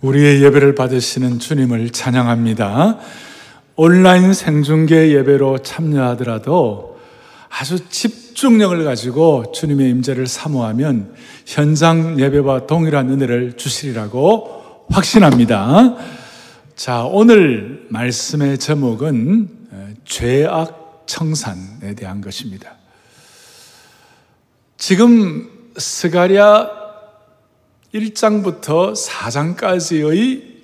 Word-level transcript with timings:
우리의 0.00 0.44
예배를 0.44 0.76
받으시는 0.76 1.40
주님을 1.40 1.90
찬양합니다. 1.90 3.00
온라인 3.74 4.32
생중계 4.32 5.10
예배로 5.10 5.58
참여하더라도 5.58 7.00
아주 7.48 7.88
집중력을 7.88 8.84
가지고 8.84 9.50
주님의 9.50 9.90
임재를 9.90 10.28
사모하면 10.28 11.16
현장 11.46 12.20
예배와 12.20 12.68
동일한 12.68 13.10
은혜를 13.10 13.56
주시리라고 13.56 14.86
확신합니다. 14.88 15.96
자, 16.76 17.02
오늘 17.02 17.84
말씀의 17.88 18.58
제목은 18.58 19.48
죄악 20.04 21.02
청산에 21.06 21.96
대한 21.96 22.20
것입니다. 22.20 22.76
지금 24.76 25.50
스가랴 25.76 26.77
1장부터 27.94 28.94
4장까지의 28.94 30.58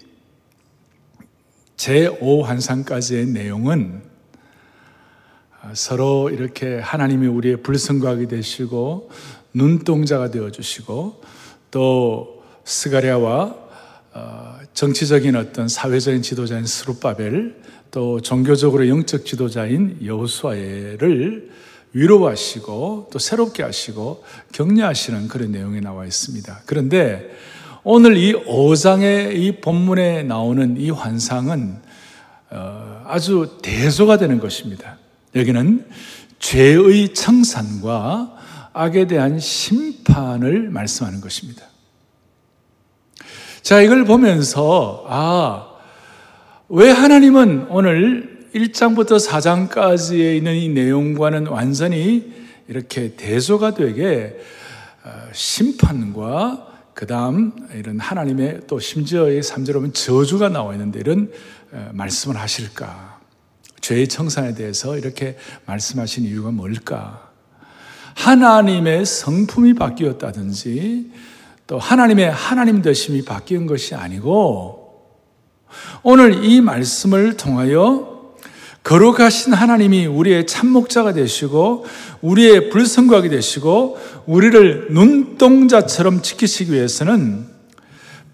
제5환상까지의 1.77 3.29
내용은 3.29 4.03
서로 5.73 6.29
이렇게 6.29 6.79
하나님이 6.79 7.27
우리의 7.27 7.63
불성각이 7.63 8.29
되시고 8.29 9.11
눈동자가 9.55 10.31
되어 10.31 10.51
주시고 10.51 11.23
또 11.71 12.45
스가랴와 12.65 13.65
어, 14.13 14.59
정치적인 14.75 15.35
어떤 15.35 15.67
사회적인 15.67 16.23
지도자인 16.23 16.67
스루바벨 16.67 17.63
또 17.91 18.21
종교적으로 18.21 18.87
영적 18.89 19.25
지도자인 19.25 19.99
여호수아를 20.05 21.51
위로하시고 21.95 23.09
또 23.11 23.19
새롭게 23.19 23.63
하시고 23.63 24.25
격려하시는 24.53 25.29
그런 25.29 25.53
내용이 25.53 25.81
나와 25.81 26.05
있습니다. 26.05 26.63
그런데 26.67 27.35
오늘 27.83 28.17
이 28.17 28.35
5장의 28.35 29.37
이 29.37 29.61
본문에 29.61 30.25
나오는 30.25 30.77
이 30.77 30.91
환상은 30.91 31.79
어, 32.51 33.03
아주 33.07 33.59
대소가 33.63 34.19
되는 34.19 34.39
것입니다. 34.39 34.99
여기는 35.35 35.87
죄의 36.39 37.15
청산과 37.15 38.35
악에 38.73 39.07
대한 39.07 39.39
심판을 39.39 40.69
말씀하는 40.71 41.21
것입니다. 41.21 41.63
자, 43.63 43.81
이걸 43.81 44.05
보면서, 44.05 45.07
아, 45.09 45.71
왜 46.69 46.91
하나님은 46.91 47.69
오늘 47.71 48.34
1장부터 48.55 49.19
4장까지에 49.19 50.37
있는 50.37 50.55
이 50.55 50.69
내용과는 50.69 51.49
완전히 51.49 52.33
이렇게 52.69 53.17
대조가 53.17 53.75
되게 53.75 54.39
어, 55.05 55.11
심판과 55.33 56.69
그 56.95 57.07
다음 57.07 57.53
이런 57.75 57.99
하나님의 57.99 58.61
또 58.69 58.79
심지어의 58.79 59.43
3절로 59.43 59.75
보면 59.75 59.93
저주가 59.93 60.49
나와 60.49 60.73
있는데 60.75 61.01
이런 61.01 61.33
어, 61.73 61.91
말씀을 61.93 62.37
하실까? 62.37 63.19
죄의 63.81 64.09
청산에 64.09 64.55
대해서 64.55 64.97
이렇게 64.97 65.37
말씀하신 65.67 66.25
이유가 66.25 66.53
뭘까? 66.53 67.33
하나님의 68.15 69.05
성품이 69.05 69.75
바뀌었다든지 69.75 71.11
또 71.67 71.79
하나님의 71.79 72.31
하나님 72.31 72.83
되심이 72.83 73.25
바뀐 73.25 73.67
것이 73.67 73.97
아니고 73.97 75.11
오늘 76.05 76.45
이 76.45 76.61
말씀을 76.61 77.37
통하여 77.37 78.14
거룩하신 78.85 79.55
하나님이 79.55 80.07
우리의 80.07 80.47
참목자가 80.47 81.15
되시고 81.15 81.87
우리의 82.21 82.69
불성각이 82.69 83.31
되시고 83.31 83.99
우리를 84.27 84.89
눈동자처럼 84.91 86.21
지키시기 86.21 86.73
위해서는 86.73 87.47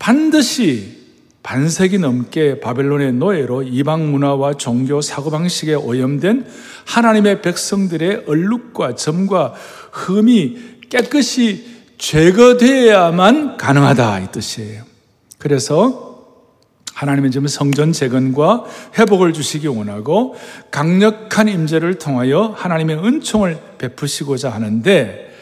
반드시 0.01 0.99
반세기 1.45 1.99
넘게 1.99 2.61
바벨론의 2.61 3.13
노예로 3.15 3.63
이방 3.63 4.11
문화와 4.11 4.55
종교 4.55 5.01
사고방식에 5.01 5.75
오염된 5.75 6.47
하나님의 6.85 7.43
백성들의 7.43 8.25
얼룩과 8.27 8.97
점과 8.97 9.55
흠이 9.93 10.59
깨끗이 10.91 11.65
제거되어야만 11.97 13.57
가능하다 13.57 14.19
이 14.21 14.33
뜻이에요. 14.33 14.83
그래서 15.39 16.10
하나님은 17.01 17.31
지금 17.31 17.47
성전 17.47 17.93
재건과 17.93 18.65
회복을 18.99 19.33
주시기 19.33 19.67
원하고 19.69 20.37
강력한 20.71 21.49
임재를 21.49 21.95
통하여 21.95 22.55
하나님의 22.55 22.99
은총을 22.99 23.59
베푸시고자 23.79 24.51
하는데 24.51 25.35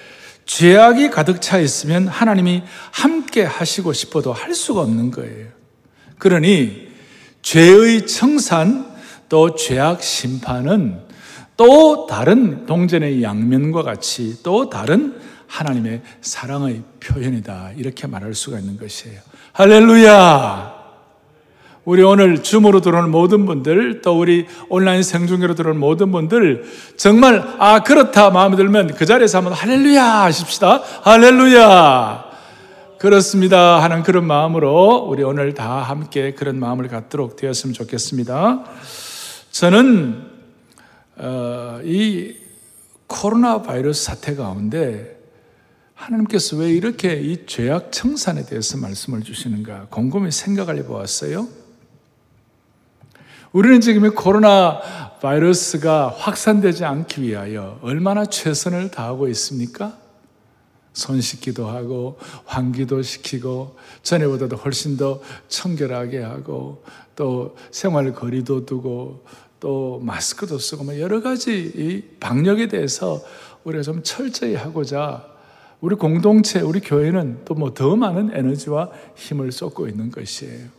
죄악이 0.44 1.10
가득 1.10 1.42
차 1.42 1.58
있으면 1.58 2.06
하나님이 2.06 2.62
함께 2.92 3.42
하시고 3.42 3.92
싶어도 3.92 4.32
할 4.32 4.54
수가 4.54 4.82
없는 4.82 5.10
거예요. 5.10 5.48
그러니 6.18 6.90
죄의 7.42 8.06
청산 8.06 8.86
또 9.28 9.56
죄악 9.56 10.00
심판은 10.00 11.00
또 11.56 12.06
다른 12.06 12.66
동전의 12.66 13.24
양면과 13.24 13.82
같이 13.82 14.44
또 14.44 14.70
다른 14.70 15.20
하나님의 15.48 16.02
사랑의 16.20 16.84
표현이다. 17.00 17.72
이렇게 17.76 18.06
말할 18.06 18.34
수가 18.34 18.60
있는 18.60 18.78
것이에요. 18.78 19.18
할렐루야! 19.54 20.77
우리 21.88 22.02
오늘 22.02 22.42
줌으로 22.42 22.82
들어오는 22.82 23.10
모든 23.10 23.46
분들, 23.46 24.02
또 24.02 24.20
우리 24.20 24.46
온라인 24.68 25.02
생중계로 25.02 25.54
들어오는 25.54 25.80
모든 25.80 26.12
분들, 26.12 26.64
정말, 26.98 27.42
아, 27.58 27.82
그렇다 27.82 28.28
마음에 28.28 28.56
들면 28.56 28.94
그 28.94 29.06
자리에서 29.06 29.38
한번 29.38 29.54
할렐루야 29.54 30.04
하십시다. 30.24 30.82
할렐루야! 31.00 32.26
그렇습니다. 32.98 33.82
하는 33.82 34.02
그런 34.02 34.26
마음으로 34.26 35.06
우리 35.08 35.22
오늘 35.22 35.54
다 35.54 35.80
함께 35.80 36.34
그런 36.34 36.60
마음을 36.60 36.88
갖도록 36.88 37.36
되었으면 37.36 37.72
좋겠습니다. 37.72 38.64
저는, 39.50 40.26
어, 41.16 41.80
이 41.84 42.34
코로나 43.06 43.62
바이러스 43.62 44.04
사태 44.04 44.36
가운데 44.36 45.18
하나님께서 45.94 46.58
왜 46.58 46.68
이렇게 46.68 47.14
이 47.14 47.46
죄악 47.46 47.92
청산에 47.92 48.44
대해서 48.44 48.76
말씀을 48.76 49.22
주시는가 49.22 49.86
곰곰이 49.88 50.30
생각을 50.30 50.76
해보았어요. 50.76 51.57
우리는 53.58 53.80
지금 53.80 54.06
이 54.06 54.10
코로나 54.10 54.80
바이러스가 55.20 56.14
확산되지 56.16 56.84
않기 56.84 57.22
위하여 57.22 57.76
얼마나 57.82 58.24
최선을 58.24 58.92
다하고 58.92 59.26
있습니까? 59.30 59.98
손 60.92 61.20
씻기도 61.20 61.66
하고 61.66 62.20
환기도 62.44 63.02
시키고 63.02 63.74
전에보다도 64.04 64.54
훨씬 64.54 64.96
더 64.96 65.20
청결하게 65.48 66.20
하고 66.20 66.84
또 67.16 67.56
생활 67.72 68.12
거리도 68.12 68.64
두고 68.64 69.24
또 69.58 69.98
마스크도 70.04 70.56
쓰고 70.56 70.84
뭐 70.84 71.00
여러 71.00 71.20
가지 71.20 71.72
이 71.74 72.02
방역에 72.20 72.68
대해서 72.68 73.20
우리가 73.64 73.82
좀 73.82 74.04
철저히 74.04 74.54
하고자 74.54 75.26
우리 75.80 75.96
공동체, 75.96 76.60
우리 76.60 76.78
교회는 76.78 77.44
또 77.44 77.56
뭐 77.56 77.74
더 77.74 77.96
많은 77.96 78.30
에너지와 78.32 78.92
힘을 79.16 79.50
쏟고 79.50 79.88
있는 79.88 80.12
것이에요. 80.12 80.77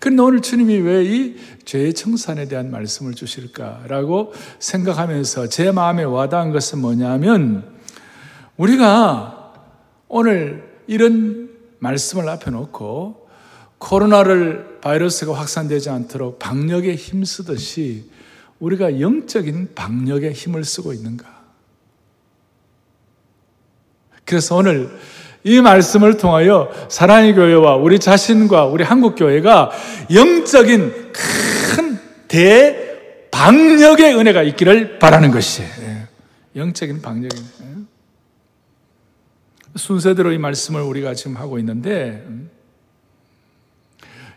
그런데 0.00 0.22
오늘 0.22 0.40
주님이 0.40 0.76
왜 0.78 1.04
이 1.04 1.36
죄의 1.66 1.94
청산에 1.94 2.46
대한 2.46 2.70
말씀을 2.70 3.14
주실까라고 3.14 4.32
생각하면서 4.60 5.48
제 5.48 5.72
마음에 5.72 6.04
와닿은 6.04 6.52
것은 6.52 6.78
뭐냐면 6.78 7.68
우리가 8.56 9.52
오늘 10.08 10.80
이런 10.86 11.50
말씀을 11.80 12.28
앞에 12.28 12.52
놓고 12.52 13.28
코로나를 13.78 14.78
바이러스가 14.80 15.34
확산되지 15.34 15.90
않도록 15.90 16.38
방역에 16.38 16.94
힘쓰듯이 16.94 18.08
우리가 18.60 19.00
영적인 19.00 19.74
방역에 19.74 20.30
힘을 20.30 20.64
쓰고 20.64 20.92
있는가? 20.92 21.26
그래서 24.24 24.56
오늘 24.56 24.96
이 25.46 25.60
말씀을 25.60 26.16
통하여 26.16 26.72
사랑의 26.90 27.32
교회와 27.36 27.76
우리 27.76 28.00
자신과 28.00 28.64
우리 28.64 28.82
한국 28.82 29.14
교회가 29.14 29.70
영적인 30.12 31.12
큰 31.12 32.00
대방역의 32.26 34.18
은혜가 34.18 34.42
있기를 34.42 34.98
바라는 34.98 35.30
것이에요. 35.30 35.70
예. 35.82 36.08
영적인 36.56 37.00
방역의 37.00 37.30
예. 37.62 37.76
순서대로 39.76 40.32
이 40.32 40.38
말씀을 40.38 40.82
우리가 40.82 41.14
지금 41.14 41.36
하고 41.36 41.60
있는데 41.60 42.24
음. 42.26 42.50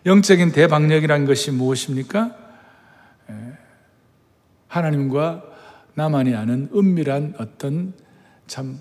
영적인 0.06 0.52
대방역이라는 0.52 1.26
것이 1.26 1.50
무엇입니까? 1.50 2.36
예. 3.32 3.34
하나님과 4.68 5.42
나만이 5.96 6.36
아는 6.36 6.70
은밀한 6.72 7.34
어떤 7.40 7.94
참 8.46 8.80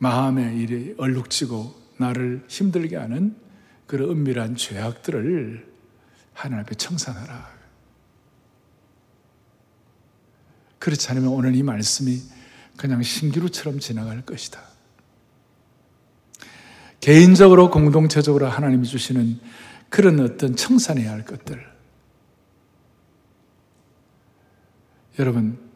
마음의 0.00 0.56
일이 0.56 0.94
얼룩지고 0.96 1.74
나를 1.98 2.42
힘들게 2.48 2.96
하는 2.96 3.36
그런 3.86 4.10
은밀한 4.10 4.56
죄악들을 4.56 5.70
하나님 6.32 6.64
앞에 6.64 6.74
청산하라. 6.74 7.50
그렇지 10.78 11.10
않으면 11.10 11.28
오늘 11.28 11.54
이 11.54 11.62
말씀이 11.62 12.18
그냥 12.78 13.02
신기루처럼 13.02 13.78
지나갈 13.78 14.22
것이다. 14.22 14.62
개인적으로 17.00 17.70
공동체적으로 17.70 18.48
하나님이 18.48 18.86
주시는 18.86 19.38
그런 19.90 20.20
어떤 20.20 20.56
청산해야 20.56 21.10
할 21.10 21.26
것들. 21.26 21.62
여러분, 25.18 25.69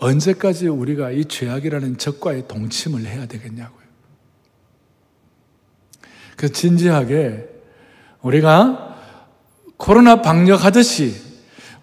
언제까지 0.00 0.68
우리가 0.68 1.10
이 1.10 1.26
죄악이라는 1.26 1.98
적과의 1.98 2.48
동침을 2.48 3.06
해야 3.06 3.26
되겠냐고요. 3.26 3.80
그 6.36 6.50
진지하게 6.50 7.48
우리가 8.22 8.98
코로나 9.76 10.22
방역하듯이 10.22 11.14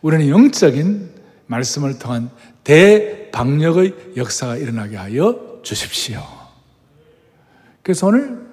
우리는 0.01 0.29
영적인 0.29 1.11
말씀을 1.45 1.99
통한 1.99 2.29
대방역의 2.63 4.13
역사가 4.17 4.57
일어나게 4.57 4.97
하여 4.97 5.59
주십시오. 5.63 6.23
그래서 7.83 8.07
오늘 8.07 8.47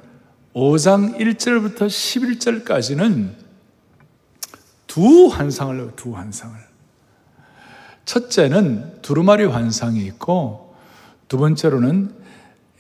5장 0.55 1.19
1절부터 1.19 1.87
11절까지는 1.89 3.31
두 4.87 5.27
환상을 5.27 5.93
두 5.97 6.15
환상을. 6.15 6.74
첫째는 8.05 9.03
두루마리 9.03 9.45
환상이 9.45 10.05
있고 10.07 10.75
두 11.29 11.39
번째로는 11.39 12.11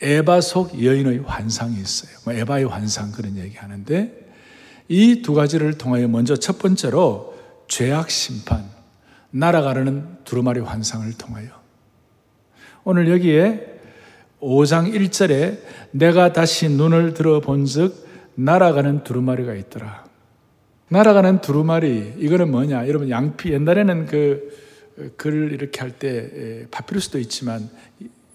에바 0.02 0.40
속 0.40 0.82
여인의 0.82 1.20
환상이 1.24 1.76
있어요. 1.76 2.10
뭐 2.24 2.34
에바의 2.34 2.66
환상 2.66 3.12
그런 3.12 3.36
얘기 3.36 3.56
하는데 3.56 4.24
이 4.88 5.22
두 5.22 5.34
가지를 5.34 5.78
통하여 5.78 6.08
먼저 6.08 6.36
첫 6.36 6.58
번째로 6.58 7.34
죄악 7.68 8.10
심판, 8.10 8.64
날아가려는 9.30 10.06
두루마리 10.24 10.60
환상을 10.60 11.10
통하여 11.14 11.48
오늘 12.84 13.10
여기에 13.10 13.72
5장 14.40 14.92
1절에 14.94 15.58
내가 15.90 16.34
다시 16.34 16.68
눈을 16.68 17.14
들어본 17.14 17.64
즉 17.64 18.06
날아가는 18.34 19.04
두루마리가 19.04 19.54
있더라. 19.54 20.04
날아가는 20.88 21.40
두루마리 21.40 22.14
이거는 22.18 22.50
뭐냐? 22.50 22.86
여러분 22.88 23.08
양피 23.08 23.52
옛날에는 23.52 24.06
그 24.06 24.63
글 25.16 25.52
이렇게 25.52 25.80
할 25.80 25.98
때 25.98 26.66
파피루스도 26.70 27.18
있지만 27.20 27.68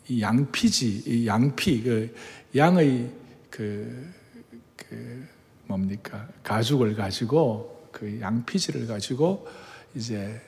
이 0.07 0.21
양피지 0.21 1.03
이 1.05 1.27
양피 1.27 1.83
그 1.83 2.15
양의 2.55 3.09
그, 3.49 4.11
그 4.75 5.25
뭡니까 5.67 6.27
가죽을 6.43 6.95
가지고 6.95 7.89
그 7.91 8.19
양피지를 8.19 8.87
가지고 8.87 9.47
이제 9.95 10.41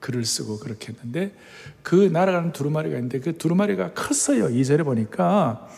글을 0.00 0.24
쓰고 0.24 0.58
그렇게 0.58 0.92
했는데 0.92 1.32
그 1.82 1.94
날아가는 1.94 2.52
두루마리가 2.52 2.96
있는데 2.96 3.20
그 3.20 3.36
두루마리가 3.38 3.94
컸어요. 3.94 4.50
이 4.50 4.64
절에 4.64 4.82
보니까 4.82 5.68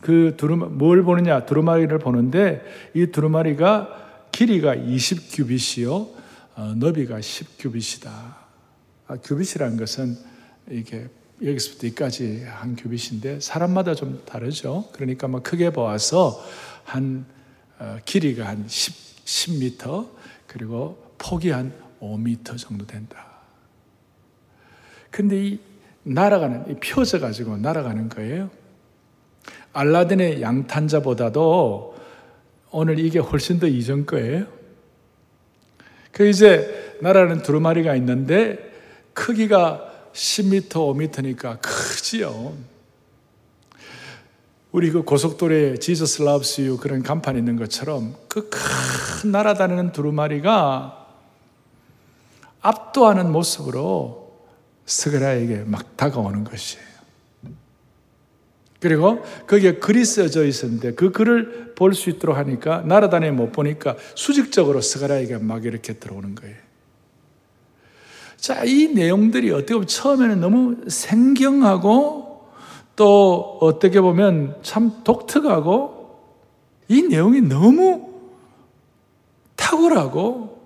그 0.00 0.34
두루마 0.36 0.66
뭘 0.66 1.02
보느냐 1.02 1.46
두루마리를 1.46 1.96
보는데 1.98 2.62
이 2.94 3.06
두루마리가 3.06 4.28
길이가 4.32 4.74
20 4.74 5.34
규빗이요 5.36 6.08
어, 6.54 6.74
너비가 6.76 7.20
10 7.20 7.58
규빗이다. 7.58 8.41
아, 9.12 9.16
규빗이라는 9.22 9.76
것은 9.76 10.16
이게 10.70 11.06
여기서부터 11.44 11.86
여기까지 11.88 12.44
한 12.46 12.76
규빗인데 12.76 13.40
사람마다 13.40 13.94
좀 13.94 14.22
다르죠. 14.24 14.88
그러니까 14.92 15.28
뭐 15.28 15.42
크게 15.42 15.70
보아서 15.70 16.42
한 16.84 17.26
어, 17.78 17.98
길이가 18.06 18.48
한 18.48 18.64
10, 18.66 19.24
10m 19.26 20.08
그리고 20.46 21.14
폭이 21.18 21.50
한 21.50 21.74
5m 22.00 22.56
정도 22.56 22.86
된다. 22.86 23.26
근데 25.10 25.46
이 25.46 25.60
날아가는, 26.04 26.70
이 26.70 26.76
펴져 26.80 27.20
가지고 27.20 27.58
날아가는 27.58 28.08
거예요. 28.08 28.50
알라딘의 29.74 30.40
양탄자보다도 30.40 31.96
오늘 32.70 32.98
이게 32.98 33.18
훨씬 33.18 33.60
더 33.60 33.66
이전 33.66 34.06
거예요. 34.06 34.46
그 36.12 36.26
이제 36.26 36.96
날아가는 37.02 37.42
두루마리가 37.42 37.94
있는데 37.96 38.71
크기가 39.14 39.90
10m, 40.12 40.68
5m니까 40.68 41.58
크지요. 41.60 42.54
우리 44.72 44.90
그 44.90 45.02
고속도로에 45.02 45.76
지저스 45.78 46.22
라브스 46.22 46.62
유 46.62 46.78
그런 46.78 47.02
간판 47.02 47.36
있는 47.36 47.56
것처럼 47.56 48.14
그 48.28 48.48
큰 49.22 49.30
날아다니는 49.30 49.92
두루마리가 49.92 51.06
압도하는 52.60 53.30
모습으로 53.30 54.40
스가라에게 54.84 55.62
막 55.64 55.96
다가오는 55.96 56.42
것이에요. 56.42 56.84
그리고 58.80 59.22
거기에 59.46 59.74
글이 59.76 60.04
써져 60.04 60.44
있었는데 60.44 60.94
그 60.94 61.12
글을 61.12 61.74
볼 61.76 61.94
수 61.94 62.10
있도록 62.10 62.36
하니까 62.36 62.82
날아다니못 62.82 63.46
니 63.48 63.52
보니까 63.52 63.96
수직적으로 64.16 64.80
스가라에게 64.80 65.38
막 65.38 65.64
이렇게 65.64 65.92
들어오는 65.94 66.34
거예요. 66.34 66.56
자, 68.42 68.64
이 68.64 68.88
내용들이 68.88 69.52
어떻게 69.52 69.74
보면 69.74 69.86
처음에는 69.86 70.40
너무 70.40 70.76
생경하고 70.88 72.50
또 72.96 73.58
어떻게 73.60 74.00
보면 74.00 74.56
참 74.62 75.04
독특하고 75.04 76.18
이 76.88 77.02
내용이 77.02 77.40
너무 77.40 78.10
탁월하고 79.54 80.60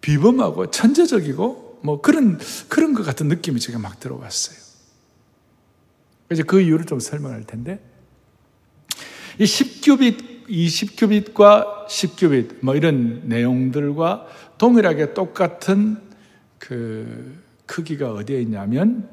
비범하고 0.00 0.70
천재적이고 0.70 1.80
뭐 1.82 2.00
그런, 2.00 2.38
그런 2.70 2.94
것 2.94 3.04
같은 3.04 3.28
느낌이 3.28 3.60
제가 3.60 3.78
막 3.78 4.00
들어왔어요. 4.00 4.56
이제 6.32 6.42
그 6.42 6.62
이유를 6.62 6.86
좀 6.86 6.98
설명할 6.98 7.44
텐데, 7.44 7.78
이 9.38 9.44
10규빗, 9.44 10.48
20규빗과 10.48 11.88
10규빗, 11.88 12.56
뭐 12.62 12.74
이런 12.74 13.20
내용들과 13.26 14.26
동일하게 14.56 15.12
똑같은 15.12 16.13
그 16.66 17.38
크기가 17.66 18.12
어디에 18.12 18.40
있냐면, 18.40 19.06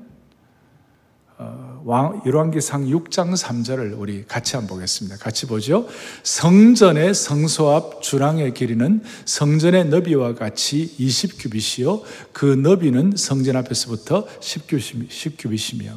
어, 1.38 1.81
열왕기상 2.25 2.86
6장 2.86 3.36
3절을 3.36 4.00
우리 4.00 4.25
같이 4.25 4.56
한번 4.56 4.75
보겠습니다. 4.77 5.18
같이 5.18 5.48
보죠. 5.48 5.88
성전의 6.24 7.13
성소 7.13 7.71
앞 7.71 8.01
주랑의 8.01 8.53
길이는 8.53 9.03
성전의 9.25 9.86
너비와 9.89 10.36
같이 10.36 10.95
20규빗이요. 10.98 12.03
그 12.31 12.45
너비는 12.45 13.13
성전 13.18 13.57
앞에서부터 13.57 14.27
10규빗이며. 14.39 15.92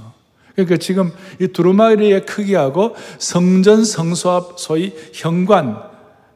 그러니까 0.54 0.76
지금 0.78 1.12
이 1.40 1.48
두루마리의 1.48 2.26
크기하고 2.26 2.96
성전 3.18 3.84
성소 3.84 4.30
앞 4.30 4.58
소위 4.58 4.92
현관, 5.12 5.93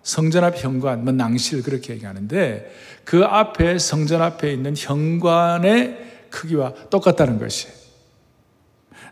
성전 0.08 0.42
앞 0.42 0.56
현관, 0.56 1.04
뭐 1.04 1.12
낭실 1.12 1.62
그렇게 1.62 1.92
얘기하는데 1.92 2.74
그 3.04 3.24
앞에 3.24 3.78
성전 3.78 4.22
앞에 4.22 4.50
있는 4.50 4.74
현관의 4.74 5.98
크기와 6.30 6.72
똑같다는 6.88 7.38
것이에요. 7.38 7.74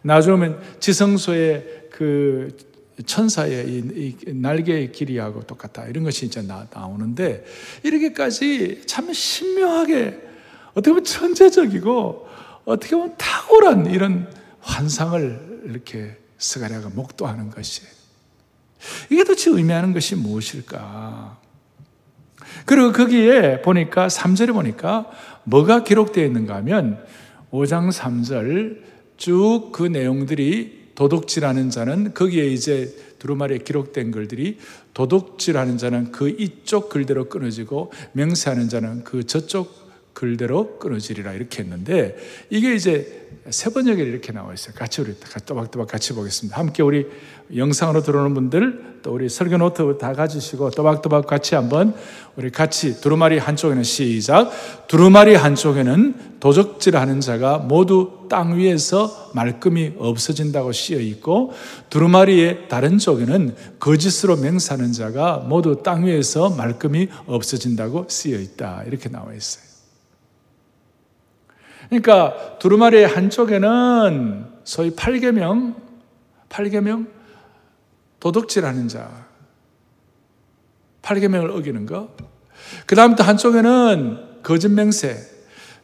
나중에 0.01 0.55
지성소의 0.81 1.89
그 1.91 2.57
천사의 3.05 3.69
이, 3.69 4.17
이 4.27 4.33
날개의 4.33 4.93
길이하고 4.93 5.43
똑같다. 5.43 5.85
이런 5.85 6.03
것이 6.03 6.25
이제 6.25 6.41
나, 6.41 6.67
나오는데, 6.73 7.45
이렇게까지 7.83 8.85
참 8.87 9.13
신묘하게, 9.13 10.19
어떻게 10.71 10.93
보면 10.93 11.05
천재적이고, 11.05 12.27
어떻게 12.65 12.97
보면 12.97 13.17
탁월한 13.19 13.91
이런 13.91 14.33
환상을 14.61 15.63
이렇게 15.67 16.17
스가랴가 16.39 16.89
목도하는 16.95 17.51
것이 17.51 17.83
이게 19.11 19.25
도대체 19.25 19.51
의미하는 19.51 19.93
것이 19.93 20.15
무엇일까? 20.15 21.39
그리고 22.65 22.93
거기에 22.93 23.63
보니까, 23.63 24.09
3절에 24.09 24.53
보니까 24.53 25.11
뭐가 25.45 25.85
기록되어 25.85 26.25
있는가 26.25 26.57
하면, 26.57 27.05
5장 27.51 27.93
3절, 27.93 28.83
쭉 29.17 29.73
그 29.73 29.85
내용들이 29.85 30.91
도둑질하는 30.95 31.71
자는 31.71 32.15
거기에 32.15 32.47
이제 32.47 32.95
두루마리에 33.19 33.59
기록된 33.59 34.11
글들이 34.11 34.59
도둑질하는 34.95 35.79
자는 35.79 36.13
그 36.13 36.29
이쪽 36.29 36.89
글대로 36.89 37.29
끊어지고 37.29 37.93
맹세하는 38.13 38.69
자는 38.69 39.05
그 39.05 39.25
저쪽 39.25 39.86
글대로 40.17 40.79
끊어지리라 40.79 41.35
이렇게 41.35 41.63
했는데 41.63 42.17
이게 42.49 42.75
이제 42.75 43.29
세 43.51 43.71
번역에 43.71 44.03
이렇게 44.03 44.33
나와 44.33 44.55
있어요. 44.55 44.75
같이 44.75 45.03
우리 45.03 45.15
또박또박 45.45 45.87
같이 45.87 46.15
보겠습니다. 46.15 46.59
함께 46.59 46.83
우리 46.83 47.07
영상으로 47.55 48.03
들어오는 48.03 48.33
분들 48.33 49.01
또 49.03 49.13
우리 49.13 49.29
설교 49.29 49.59
노트 49.59 49.99
다 49.99 50.15
가지시고 50.15 50.71
또박또박 50.71 51.27
같이 51.27 51.55
한번 51.55 51.95
우리 52.35 52.51
같이 52.51 52.99
두루마리 52.99 53.37
한쪽에는 53.37 53.83
시작 53.83 54.51
두루마리 54.89 55.35
한쪽에는 55.35 56.39
도적질하는 56.41 57.21
자가 57.21 57.59
모두 57.59 58.27
땅 58.31 58.57
위에서 58.57 59.33
말끔히 59.35 59.93
없어진다고 59.99 60.73
쓰여 60.73 60.99
있고 60.99 61.53
두루마리의 61.91 62.69
다른 62.71 62.97
쪽에는 62.97 63.55
거짓으로 63.79 64.37
맹세하는 64.37 64.93
자가 64.93 65.45
모두 65.47 65.83
땅 65.83 66.07
위에서 66.07 66.49
말끔히 66.49 67.09
없어진다고 67.27 68.07
쓰여 68.09 68.39
있다 68.39 68.85
이렇게 68.87 69.11
나와 69.11 69.35
있어요. 69.35 69.66
그러니까 71.89 72.59
두루마리의 72.59 73.07
한쪽에는 73.07 74.47
소위 74.65 74.91
8계명, 74.91 75.75
8계명 76.49 77.09
도둑질하는 78.21 78.89
자, 78.89 79.27
8계명을 81.03 81.55
어기는 81.55 81.87
거. 81.87 82.15
그 82.87 82.97
다음부터 82.97 83.25
한쪽에는 83.25 84.43
거짓 84.43 84.69
맹세, 84.69 85.17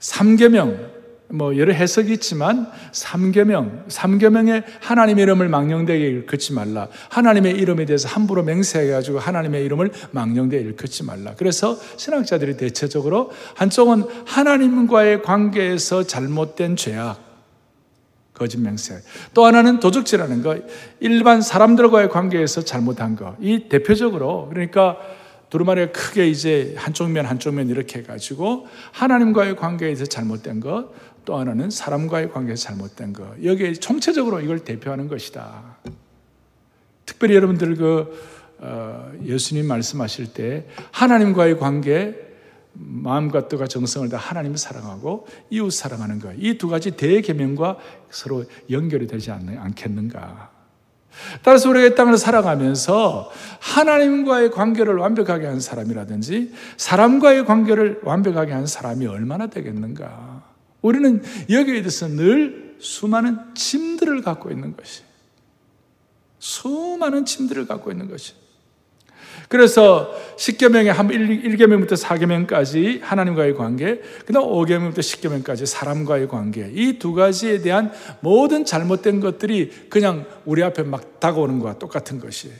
3계명 0.00 0.91
뭐 1.33 1.57
여러 1.57 1.73
해석이 1.73 2.12
있지만 2.12 2.71
삼계명, 2.93 3.85
삼계명에 3.89 4.65
하나님의 4.81 5.23
이름을 5.23 5.49
망령되게 5.49 6.07
일컫지 6.07 6.53
말라. 6.53 6.89
하나님의 7.09 7.55
이름에 7.55 7.87
대해서 7.87 8.07
함부로 8.07 8.43
맹세해 8.43 8.91
가지고 8.91 9.19
하나님의 9.19 9.65
이름을 9.65 9.91
망령되게 10.11 10.62
일컫지 10.62 11.05
말라. 11.05 11.35
그래서 11.37 11.79
신학자들이 11.97 12.59
대체적으로 12.59 13.31
한쪽은 13.55 14.05
하나님과의 14.27 15.23
관계에서 15.23 16.03
잘못된 16.03 16.77
죄악 16.77 17.19
거짓 18.35 18.59
맹세. 18.59 19.01
또 19.33 19.47
하나는 19.47 19.81
도적질하는 19.81 20.43
거. 20.43 20.59
일반 21.01 21.41
사람들과의 21.41 22.11
관계에서 22.11 22.62
잘못한 22.62 23.17
거. 23.17 23.37
이 23.41 23.69
대표적으로 23.71 24.49
그러니까 24.51 24.99
두루마리가 25.53 25.93
크게 25.93 26.29
이제 26.29 26.75
한쪽 26.79 27.11
면 27.11 27.27
한쪽 27.27 27.53
면 27.53 27.69
이렇게 27.69 27.99
해가지고 27.99 28.67
하나님과의 28.93 29.57
관계에서 29.57 30.07
잘못된 30.07 30.61
것, 30.61 30.89
또 31.25 31.37
하나는 31.37 31.71
사람과의 31.71 32.31
관계에서 32.33 32.64
잘못된 32.64 33.12
것. 33.12 33.45
여기에 33.45 33.75
총체적으로 33.75 34.41
이걸 34.41 34.61
대표하는 34.61 35.09
것이다. 35.09 35.79
특별히 37.07 37.35
여러분들 37.37 37.76
그 37.76 38.33
어, 38.59 39.12
예수님 39.25 39.67
말씀하실 39.67 40.35
때 40.35 40.67
하나님과의 40.93 41.59
관계, 41.59 42.14
마음과 42.75 43.49
뜻과 43.49 43.67
정성을 43.67 44.09
다 44.09 44.17
하나님을 44.17 44.57
사랑하고 44.57 45.26
이웃 45.50 45.71
사랑하는 45.71 46.21
것. 46.21 46.35
이 46.38 46.57
두 46.59 46.69
가지 46.69 46.93
대계명과 46.93 47.76
서로 48.11 48.45
연결이 48.71 49.07
되지 49.07 49.31
않겠는가. 49.31 50.50
따라서 51.43 51.69
우리가 51.69 51.87
이 51.88 51.95
땅을 51.95 52.17
살아가면서 52.17 53.31
하나님과의 53.61 54.50
관계를 54.50 54.97
완벽하게 54.97 55.47
한 55.47 55.61
사람이라든지 55.61 56.55
사람과의 56.79 57.45
관계를 57.45 58.00
완벽하게 58.05 58.52
한 58.52 58.67
사람이 58.67 59.07
얼마나 59.07 59.49
되겠는가. 59.49 60.32
우리는 60.83 61.23
여기에 61.49 61.83
대해서 61.83 62.09
늘 62.09 62.77
수많은 62.79 63.55
짐들을 63.55 64.23
갖고 64.23 64.51
있는 64.51 64.77
것이. 64.77 65.03
수많은 66.39 67.25
짐들을 67.25 67.67
갖고 67.67 67.91
있는 67.93 68.11
것이. 68.11 68.35
그래서 69.49 70.15
10계명의 70.37 70.87
한 70.87 71.09
1계명부터 71.09 71.97
4계명까지 71.97 73.01
하나님과의 73.03 73.55
관계, 73.55 74.01
그다음 74.27 74.47
5계명부터 74.47 74.99
10계명까지 74.99 75.67
사람과의 75.67 76.29
관계. 76.29 76.71
이 76.73 76.99
두 76.99 77.12
가지에 77.12 77.61
대한 77.61 77.93
모든 78.21 78.65
잘못된 78.65 79.21
것들이 79.21 79.71
그냥 79.89 80.27
우리 80.45 80.62
앞에 80.62 80.83
막 80.83 81.21
다가오는 81.21 81.59
것과 81.59 81.79
똑같은 81.79 82.19
것이에요. 82.19 82.57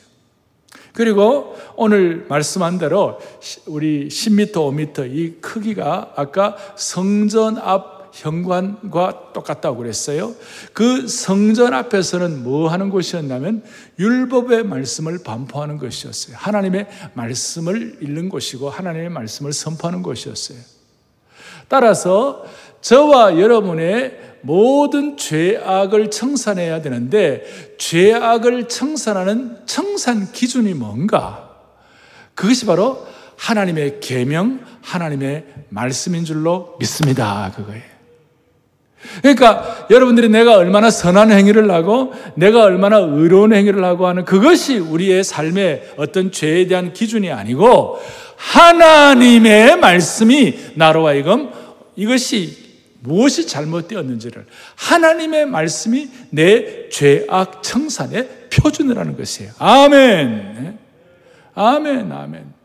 그리고 0.93 1.57
오늘 1.77 2.27
말씀한 2.29 2.79
대로 2.79 3.19
우리 3.67 4.09
10m, 4.09 4.53
5m 4.53 5.11
이 5.11 5.37
크기가 5.41 6.13
아까 6.17 6.57
성전 6.77 7.57
앞 7.57 8.02
현관과 8.13 9.33
똑같다고 9.33 9.79
그랬어요. 9.79 10.35
그 10.73 11.09
성전 11.09 11.75
앞에서는 11.75 12.43
뭐 12.43 12.69
하는 12.69 12.91
곳이었냐면 12.91 13.65
율법의 13.99 14.65
말씀을 14.65 15.21
반포하는 15.25 15.79
것이었어요. 15.79 16.37
하나님의 16.39 16.87
말씀을 17.15 17.99
읽는 18.03 18.29
곳이고 18.29 18.71
하나님의 18.71 19.09
말씀을 19.11 19.53
선포하는 19.53 20.03
곳이었어요. 20.03 20.59
따라서 21.69 22.45
저와 22.83 23.39
여러분의 23.39 24.21
모든 24.43 25.17
죄악을 25.17 26.11
청산해야 26.11 26.83
되는데 26.83 27.45
죄악을 27.79 28.69
청산하는 28.69 29.59
청산 29.67 30.33
기준이 30.33 30.75
뭔가? 30.75 31.51
그것이 32.35 32.67
바로 32.67 33.07
하나님의 33.37 34.01
계명, 34.01 34.61
하나님의 34.83 35.47
말씀인 35.69 36.25
줄로 36.25 36.77
믿습니다. 36.79 37.53
그거예요. 37.57 37.92
그러니까 39.21 39.87
여러분들이 39.91 40.29
내가 40.29 40.57
얼마나 40.57 40.91
선한 40.91 41.33
행위를 41.33 41.71
하고 41.71 42.13
내가 42.35 42.63
얼마나 42.63 42.99
의로운 42.99 43.53
행위를 43.53 43.85
하고 43.85 44.07
하는 44.07 44.25
그것이 44.25 44.79
우리의 44.79 45.25
삶의 45.25 45.95
어떤 45.97 46.31
죄에 46.31 46.67
대한 46.67 46.93
기준이 46.93 47.31
아니고 47.31 47.99
하나님의 48.37 49.77
말씀이 49.77 50.59
나로 50.75 51.07
하여금 51.07 51.51
이것이 51.97 52.63
무엇이 53.01 53.47
잘못되었는지를 53.47 54.47
하나님의 54.77 55.47
말씀이 55.47 56.09
내 56.31 56.89
죄악 56.89 57.63
청산의 57.63 58.49
표준을 58.53 58.97
하는 58.97 59.17
것이에요. 59.17 59.51
아멘. 59.59 60.79
아멘, 61.55 62.13
아멘. 62.13 62.62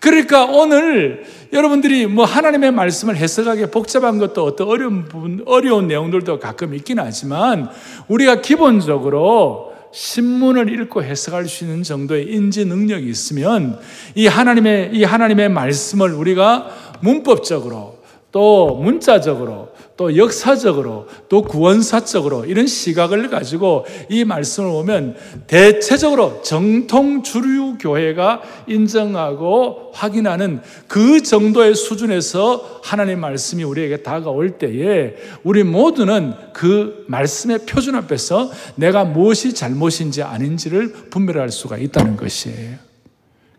그러니까 0.00 0.44
오늘 0.44 1.24
여러분들이 1.52 2.06
뭐 2.06 2.24
하나님의 2.24 2.72
말씀을 2.72 3.16
해석하기 3.16 3.66
복잡한 3.66 4.18
것도 4.18 4.44
어떤 4.44 4.68
어려운 4.68 5.04
부분, 5.04 5.42
어려운 5.46 5.86
내용들도 5.86 6.38
가끔 6.38 6.74
있긴 6.74 6.98
하지만 6.98 7.68
우리가 8.08 8.40
기본적으로 8.40 9.74
신문을 9.92 10.72
읽고 10.72 11.02
해석할 11.02 11.46
수 11.46 11.64
있는 11.64 11.82
정도의 11.82 12.30
인지 12.30 12.64
능력이 12.66 13.08
있으면 13.08 13.78
이 14.14 14.26
하나님의, 14.26 14.90
이 14.92 15.04
하나님의 15.04 15.48
말씀을 15.48 16.12
우리가 16.12 16.68
문법적으로 17.00 17.96
또 18.30 18.76
문자적으로 18.76 19.70
또 19.96 20.16
역사적으로 20.16 21.08
또 21.28 21.42
구원사적으로 21.42 22.44
이런 22.44 22.66
시각을 22.66 23.30
가지고 23.30 23.86
이 24.10 24.24
말씀을 24.24 24.70
보면 24.70 25.16
대체적으로 25.46 26.42
정통 26.42 27.22
주류 27.22 27.78
교회가 27.78 28.42
인정하고 28.66 29.92
확인하는 29.94 30.60
그 30.86 31.22
정도의 31.22 31.74
수준에서 31.74 32.80
하나님 32.82 33.20
말씀이 33.20 33.64
우리에게 33.64 34.02
다가올 34.02 34.58
때에 34.58 35.14
우리 35.42 35.62
모두는 35.62 36.34
그 36.52 37.04
말씀의 37.08 37.60
표준 37.66 37.94
앞에서 37.94 38.50
내가 38.74 39.04
무엇이 39.04 39.54
잘못인지 39.54 40.22
아닌지를 40.22 40.92
분별할 41.10 41.50
수가 41.50 41.78
있다는 41.78 42.16
것이에요. 42.16 42.85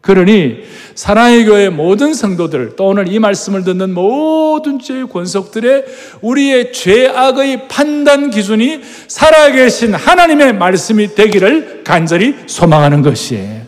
그러니 0.01 0.63
사랑의 0.95 1.45
교회 1.45 1.69
모든 1.69 2.13
성도들 2.13 2.75
또 2.75 2.87
오늘 2.87 3.11
이 3.11 3.19
말씀을 3.19 3.63
듣는 3.63 3.93
모든 3.93 4.79
죄의 4.79 5.09
권속들의 5.09 5.85
우리의 6.21 6.71
죄악의 6.71 7.67
판단 7.67 8.29
기준이 8.29 8.81
살아계신 9.07 9.93
하나님의 9.93 10.53
말씀이 10.53 11.13
되기를 11.13 11.83
간절히 11.83 12.35
소망하는 12.47 13.01
것이에요. 13.01 13.67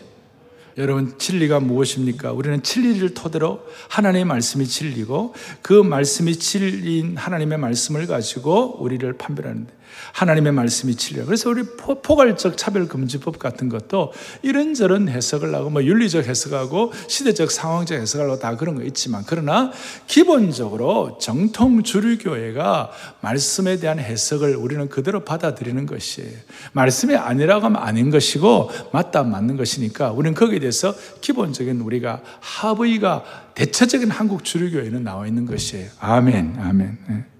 여러분 0.78 1.12
진리가 1.18 1.60
무엇입니까? 1.60 2.32
우리는 2.32 2.62
진리를 2.62 3.12
토대로 3.12 3.60
하나님의 3.88 4.24
말씀이 4.24 4.66
진리고 4.66 5.34
그 5.60 5.74
말씀이 5.74 6.36
진리인 6.36 7.16
하나님의 7.16 7.58
말씀을 7.58 8.06
가지고 8.06 8.78
우리를 8.80 9.12
판별하는데 9.14 9.79
하나님의 10.12 10.52
말씀이 10.52 10.94
진리야. 10.94 11.24
그래서 11.24 11.50
우리 11.50 11.62
포괄적 11.62 12.56
차별금지법 12.56 13.38
같은 13.38 13.68
것도 13.68 14.12
이런저런 14.42 15.08
해석을 15.08 15.54
하고 15.54 15.70
뭐 15.70 15.82
윤리적 15.82 16.26
해석하고 16.26 16.92
시대적 17.08 17.50
상황적 17.50 18.00
해석을 18.00 18.26
하고 18.26 18.38
다 18.38 18.56
그런 18.56 18.74
거 18.74 18.82
있지만 18.82 19.24
그러나 19.26 19.70
기본적으로 20.06 21.18
정통 21.20 21.82
주류교회가 21.82 22.90
말씀에 23.20 23.78
대한 23.78 23.98
해석을 23.98 24.56
우리는 24.56 24.88
그대로 24.88 25.24
받아들이는 25.24 25.86
것이에요. 25.86 26.30
말씀이 26.72 27.16
아니라고 27.16 27.66
하면 27.66 27.82
아닌 27.82 28.10
것이고 28.10 28.70
맞다 28.92 29.22
맞는 29.22 29.56
것이니까 29.56 30.10
우리는 30.12 30.34
거기에 30.34 30.58
대해서 30.58 30.94
기본적인 31.20 31.80
우리가 31.80 32.22
합의가 32.40 33.24
대체적인 33.54 34.10
한국 34.10 34.44
주류교회는 34.44 35.04
나와 35.04 35.26
있는 35.26 35.46
것이에요. 35.46 35.90
아멘, 36.00 36.56
아멘. 36.58 37.39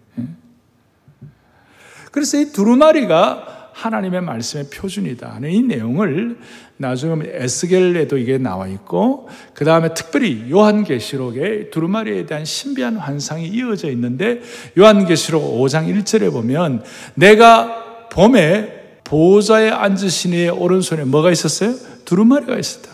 네. 2.10 2.12
그래서 2.12 2.38
이 2.38 2.52
두루마리가 2.52 3.70
하나님의 3.72 4.20
말씀의 4.22 4.66
표준이다 4.70 5.30
하는 5.30 5.50
이 5.50 5.62
내용을 5.62 6.38
나중에 6.76 7.22
에스겔에도 7.24 8.18
이게 8.18 8.36
나와 8.36 8.66
있고 8.66 9.28
그 9.54 9.64
다음에 9.64 9.94
특별히 9.94 10.50
요한계시록에 10.50 11.70
두루마리에 11.70 12.26
대한 12.26 12.44
신비한 12.44 12.96
환상이 12.96 13.46
이어져 13.46 13.90
있는데 13.90 14.40
요한계시록 14.78 15.42
5장 15.42 15.86
1절에 15.94 16.32
보면 16.32 16.82
내가 17.14 18.08
봄에 18.10 18.98
보호자에 19.04 19.70
앉으신 19.70 20.32
이의 20.32 20.50
오른손에 20.50 21.04
뭐가 21.04 21.30
있었어요? 21.30 21.74
두루마리가 22.04 22.58
있었다. 22.58 22.90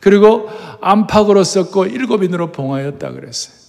그리고 0.00 0.48
안팎으로 0.80 1.42
썼고 1.44 1.86
일곱인으로 1.86 2.52
봉하였다 2.52 3.12
그랬어요. 3.12 3.65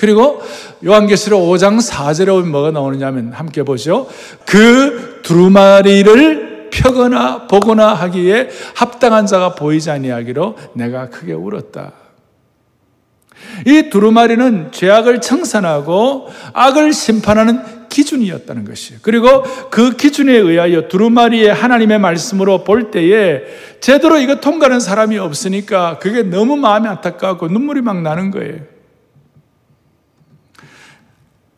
그리고 0.00 0.40
요한계시록 0.84 1.42
5장 1.42 1.78
4절에 1.78 2.28
보면 2.28 2.50
뭐가 2.50 2.70
나오느냐면 2.70 3.32
함께 3.32 3.62
보죠. 3.62 4.08
그 4.46 5.20
두루마리를 5.22 6.70
펴거나 6.70 7.46
보거나 7.46 7.92
하기에 7.92 8.48
합당한 8.74 9.26
자가 9.26 9.54
보이지 9.54 9.90
아니하기로 9.90 10.56
내가 10.72 11.10
크게 11.10 11.34
울었다. 11.34 11.92
이 13.66 13.90
두루마리는 13.90 14.72
죄악을 14.72 15.20
청산하고 15.20 16.28
악을 16.54 16.94
심판하는 16.94 17.88
기준이었다는 17.90 18.64
것이에요. 18.64 19.00
그리고 19.02 19.42
그 19.68 19.96
기준에 19.96 20.32
의하여 20.32 20.88
두루마리의 20.88 21.52
하나님의 21.52 21.98
말씀으로 21.98 22.64
볼 22.64 22.90
때에 22.90 23.42
제대로 23.80 24.16
이거 24.16 24.36
통과하는 24.36 24.80
사람이 24.80 25.18
없으니까 25.18 25.98
그게 25.98 26.22
너무 26.22 26.56
마음이 26.56 26.88
안타까웠고 26.88 27.48
눈물이 27.48 27.82
막 27.82 28.00
나는 28.00 28.30
거예요. 28.30 28.79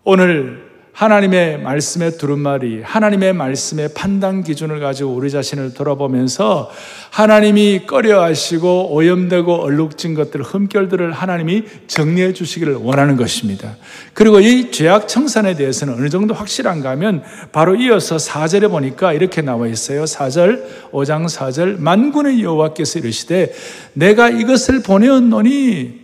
오늘 0.04 0.72
하나님의 0.92 1.60
말씀의 1.60 2.18
두루마리, 2.18 2.82
하나님의 2.82 3.34
말씀의 3.34 3.90
판단 3.94 4.42
기준을 4.42 4.80
가지고 4.80 5.12
우리 5.12 5.30
자신을 5.30 5.74
돌아보면서 5.74 6.70
하나님이 7.10 7.86
꺼려 7.86 8.20
하시고 8.20 8.92
오염되고 8.92 9.54
얼룩진 9.54 10.14
것들, 10.14 10.42
흠결들을 10.42 11.12
하나님이 11.12 11.64
정리해 11.86 12.32
주시기를 12.32 12.74
원하는 12.74 13.16
것입니다. 13.16 13.76
그리고 14.12 14.40
이 14.40 14.72
죄악 14.72 15.06
청산에 15.06 15.54
대해서는 15.54 15.94
어느 15.94 16.08
정도 16.08 16.34
확실한가 16.34 16.90
하면 16.90 17.22
바로 17.52 17.76
이어서 17.76 18.16
4절에 18.16 18.68
보니까 18.70 19.12
이렇게 19.12 19.40
나와 19.40 19.68
있어요. 19.68 20.02
4절, 20.02 20.90
5장 20.90 21.26
4절, 21.26 21.78
만군의 21.78 22.42
여호와께서 22.42 22.98
이르시되 22.98 23.54
내가 23.94 24.28
이것을 24.30 24.82
보내었노니 24.82 26.01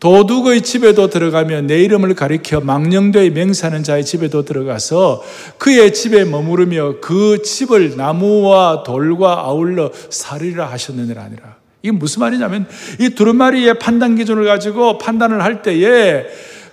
도둑의 0.00 0.62
집에도 0.62 1.08
들어가며 1.08 1.60
내 1.62 1.82
이름을 1.82 2.14
가리켜 2.14 2.60
망령되이 2.60 3.30
맹세하는 3.30 3.82
자의 3.82 4.04
집에도 4.04 4.44
들어가서 4.44 5.22
그의 5.58 5.92
집에 5.92 6.24
머무르며 6.24 6.96
그 7.02 7.42
집을 7.42 7.96
나무와 7.96 8.82
돌과 8.82 9.40
아울러 9.40 9.92
살리라 10.08 10.66
하셨느니라 10.70 11.22
아니라. 11.22 11.56
이게 11.82 11.92
무슨 11.92 12.20
말이냐면 12.20 12.66
이 12.98 13.10
두루마리의 13.10 13.78
판단 13.78 14.16
기준을 14.16 14.46
가지고 14.46 14.98
판단을 14.98 15.42
할 15.42 15.62
때에 15.62 16.24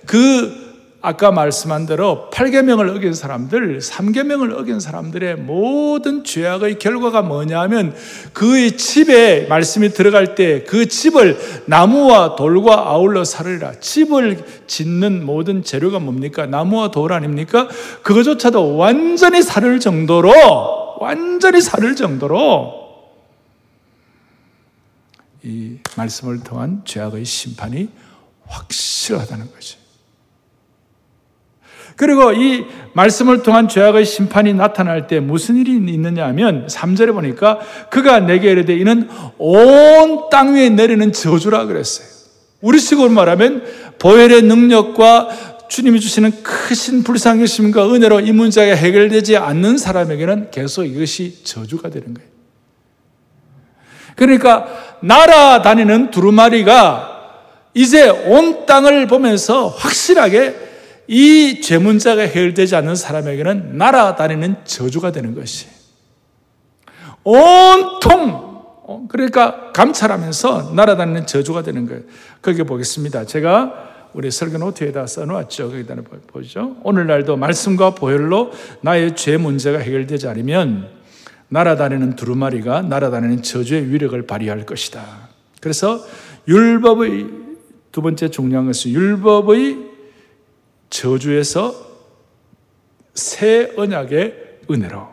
그 0.06 0.67
아까 1.00 1.30
말씀한 1.30 1.86
대로 1.86 2.28
8계명을 2.32 2.94
어긴 2.96 3.14
사람들, 3.14 3.78
3계명을 3.78 4.52
어긴 4.58 4.80
사람들의 4.80 5.36
모든 5.36 6.24
죄악의 6.24 6.80
결과가 6.80 7.22
뭐냐면 7.22 7.94
그의 8.32 8.76
집에 8.76 9.46
말씀이 9.46 9.90
들어갈 9.90 10.34
때 10.34 10.64
그 10.64 10.88
집을 10.88 11.38
나무와 11.66 12.34
돌과 12.34 12.88
아울러 12.88 13.24
살으리라. 13.24 13.78
집을 13.80 14.44
짓는 14.66 15.24
모든 15.24 15.62
재료가 15.62 16.00
뭡니까? 16.00 16.46
나무와 16.46 16.90
돌 16.90 17.12
아닙니까? 17.12 17.68
그거조차도 18.02 18.76
완전히 18.76 19.42
살을 19.42 19.78
정도로 19.78 20.32
완전히 20.98 21.60
살을 21.60 21.94
정도로 21.94 22.74
이 25.44 25.78
말씀을 25.96 26.40
통한 26.40 26.82
죄악의 26.84 27.24
심판이 27.24 27.88
확실하다는 28.46 29.52
거죠. 29.52 29.87
그리고 31.98 32.32
이 32.32 32.64
말씀을 32.92 33.42
통한 33.42 33.66
죄악의 33.66 34.04
심판이 34.04 34.54
나타날 34.54 35.08
때 35.08 35.18
무슨 35.18 35.56
일이 35.56 35.72
있느냐 35.72 36.26
하면 36.26 36.68
3절에 36.68 37.12
보니까 37.12 37.58
그가 37.90 38.20
내게 38.20 38.52
이르되 38.52 38.72
이는 38.76 39.08
온 39.36 40.30
땅 40.30 40.54
위에 40.54 40.68
내리는 40.70 41.12
저주라 41.12 41.66
그랬어요. 41.66 42.06
우리식으로 42.60 43.08
말하면 43.08 43.64
보혈의 43.98 44.42
능력과 44.42 45.66
주님이 45.68 45.98
주시는 45.98 46.44
크신 46.44 47.02
불쌍하심과 47.02 47.92
은혜로 47.92 48.20
이 48.20 48.30
문제가 48.30 48.76
해결되지 48.76 49.36
않는 49.36 49.76
사람에게는 49.76 50.52
계속 50.52 50.84
이것이 50.84 51.42
저주가 51.42 51.90
되는 51.90 52.14
거예요. 52.14 52.30
그러니까 54.14 54.68
날아다니는 55.00 56.12
두루마리가 56.12 57.16
이제 57.74 58.08
온 58.08 58.66
땅을 58.66 59.08
보면서 59.08 59.66
확실하게 59.66 60.67
이 61.08 61.62
죄문자가 61.62 62.22
해결되지 62.22 62.76
않는 62.76 62.94
사람에게는 62.94 63.78
날아다니는 63.78 64.56
저주가 64.64 65.10
되는 65.10 65.34
것이. 65.34 65.66
온통, 67.24 68.30
어, 68.86 69.06
그러니까 69.08 69.72
감찰하면서 69.72 70.72
날아다니는 70.74 71.26
저주가 71.26 71.62
되는 71.62 71.86
거예요. 71.86 72.02
거기 72.42 72.62
보겠습니다. 72.62 73.24
제가 73.24 73.88
우리 74.12 74.30
설교 74.30 74.58
노트에다 74.58 75.06
써놓았죠. 75.06 75.70
거기다 75.70 75.94
보죠. 76.26 76.76
오늘날도 76.82 77.36
말씀과 77.36 77.94
보혈로 77.94 78.52
나의 78.82 79.16
죄 79.16 79.38
문제가 79.38 79.78
해결되지 79.78 80.28
않으면 80.28 80.88
날아다니는 81.48 82.16
두루마리가 82.16 82.82
날아다니는 82.82 83.42
저주의 83.42 83.90
위력을 83.90 84.20
발휘할 84.26 84.66
것이다. 84.66 85.28
그래서 85.60 86.04
율법의 86.46 87.26
두 87.92 88.02
번째 88.02 88.28
중요한 88.28 88.66
것은 88.66 88.90
율법의 88.90 89.97
저주에서 90.90 91.74
새 93.14 93.72
언약의 93.76 94.34
은혜로. 94.70 95.08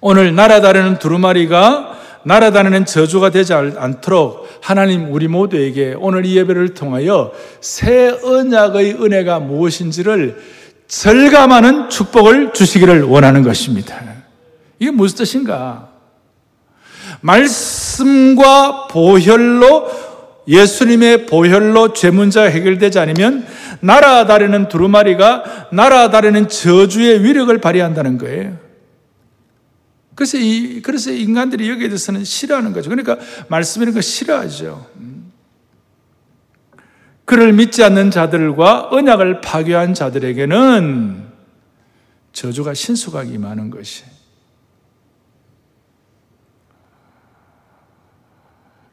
오늘 0.00 0.34
날아다니는 0.34 0.98
두루마리가 0.98 2.00
날아다니는 2.24 2.86
저주가 2.86 3.30
되지 3.30 3.52
않도록 3.54 4.48
하나님 4.60 5.12
우리 5.12 5.28
모두에게 5.28 5.94
오늘 5.98 6.24
이 6.24 6.36
예배를 6.36 6.74
통하여 6.74 7.32
새 7.60 8.08
언약의 8.08 9.02
은혜가 9.02 9.40
무엇인지를 9.40 10.40
절감하는 10.86 11.88
축복을 11.88 12.52
주시기를 12.52 13.04
원하는 13.04 13.42
것입니다. 13.42 14.00
이게 14.78 14.90
무슨 14.90 15.18
뜻인가? 15.18 15.88
말씀과 17.20 18.88
보혈로 18.88 20.01
예수님의 20.46 21.26
보혈로 21.26 21.92
죄 21.92 22.10
문제가 22.10 22.46
해결되지 22.46 22.98
않으면 22.98 23.46
날아다니는 23.80 24.68
두루마리가 24.68 25.68
날아다니는 25.72 26.48
저주의 26.48 27.22
위력을 27.22 27.56
발휘한다는 27.58 28.18
거예요. 28.18 28.58
그래서 30.14 30.36
이, 30.38 30.82
그래서 30.82 31.10
인간들이 31.10 31.68
여기에 31.70 31.88
대해서는 31.88 32.24
싫어하는 32.24 32.72
거죠. 32.72 32.90
그러니까 32.90 33.18
말씀이라는 33.48 33.94
거 33.94 34.00
싫어하죠. 34.00 34.86
그를 37.24 37.52
믿지 37.52 37.82
않는 37.84 38.10
자들과 38.10 38.88
언약을 38.90 39.40
파괴한 39.40 39.94
자들에게는 39.94 41.24
저주가 42.32 42.74
신속하게 42.74 43.30
임하는 43.30 43.70
것이. 43.70 44.04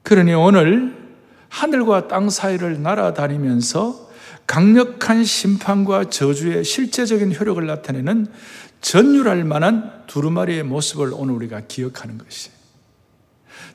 그러니 0.03 0.33
오늘 0.33 0.98
하늘과 1.49 2.07
땅 2.07 2.29
사이를 2.29 2.81
날아다니면서 2.81 4.09
강력한 4.47 5.23
심판과 5.23 6.09
저주의 6.09 6.63
실제적인 6.63 7.35
효력을 7.35 7.63
나타내는 7.65 8.27
전율할 8.81 9.43
만한 9.43 9.91
두루마리의 10.07 10.63
모습을 10.63 11.11
오늘 11.13 11.35
우리가 11.35 11.61
기억하는 11.67 12.17
것이. 12.17 12.49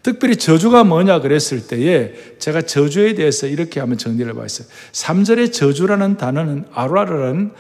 특별히 0.02 0.36
저주가 0.36 0.84
뭐냐 0.84 1.20
그랬을 1.20 1.66
때에 1.66 2.14
제가 2.38 2.62
저주에 2.62 3.14
대해서 3.14 3.46
이렇게 3.46 3.80
한번 3.80 3.98
정리를 3.98 4.30
해봤어요. 4.32 4.68
3절의 4.92 5.52
저주라는 5.52 6.16
단어는 6.16 6.66
아라라는 6.72 7.52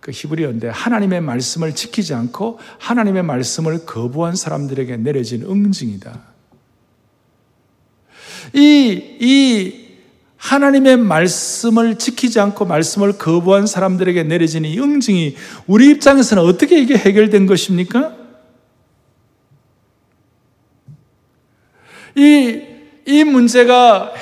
그 0.00 0.10
히브리어인데 0.12 0.68
하나님의 0.68 1.20
말씀을 1.20 1.74
지키지 1.74 2.14
않고 2.14 2.58
하나님의 2.78 3.22
말씀을 3.22 3.86
거부한 3.86 4.36
사람들에게 4.36 4.96
내려진 4.98 5.42
응징이다. 5.42 6.33
이, 8.54 9.16
이 9.20 9.84
하나님의 10.36 10.98
말씀을 10.98 11.98
지키지 11.98 12.38
않고 12.38 12.66
말씀을 12.66 13.18
거부한 13.18 13.66
사람들에게 13.66 14.24
내려지는 14.24 14.68
이 14.68 14.78
응징이 14.78 15.36
우리 15.66 15.90
입장에서는 15.90 16.42
어떻게 16.42 16.78
이게 16.78 16.96
해결된 16.96 17.46
것입니까? 17.46 18.14
이, 22.16 22.62
이 23.06 23.24
문제가 23.24 24.12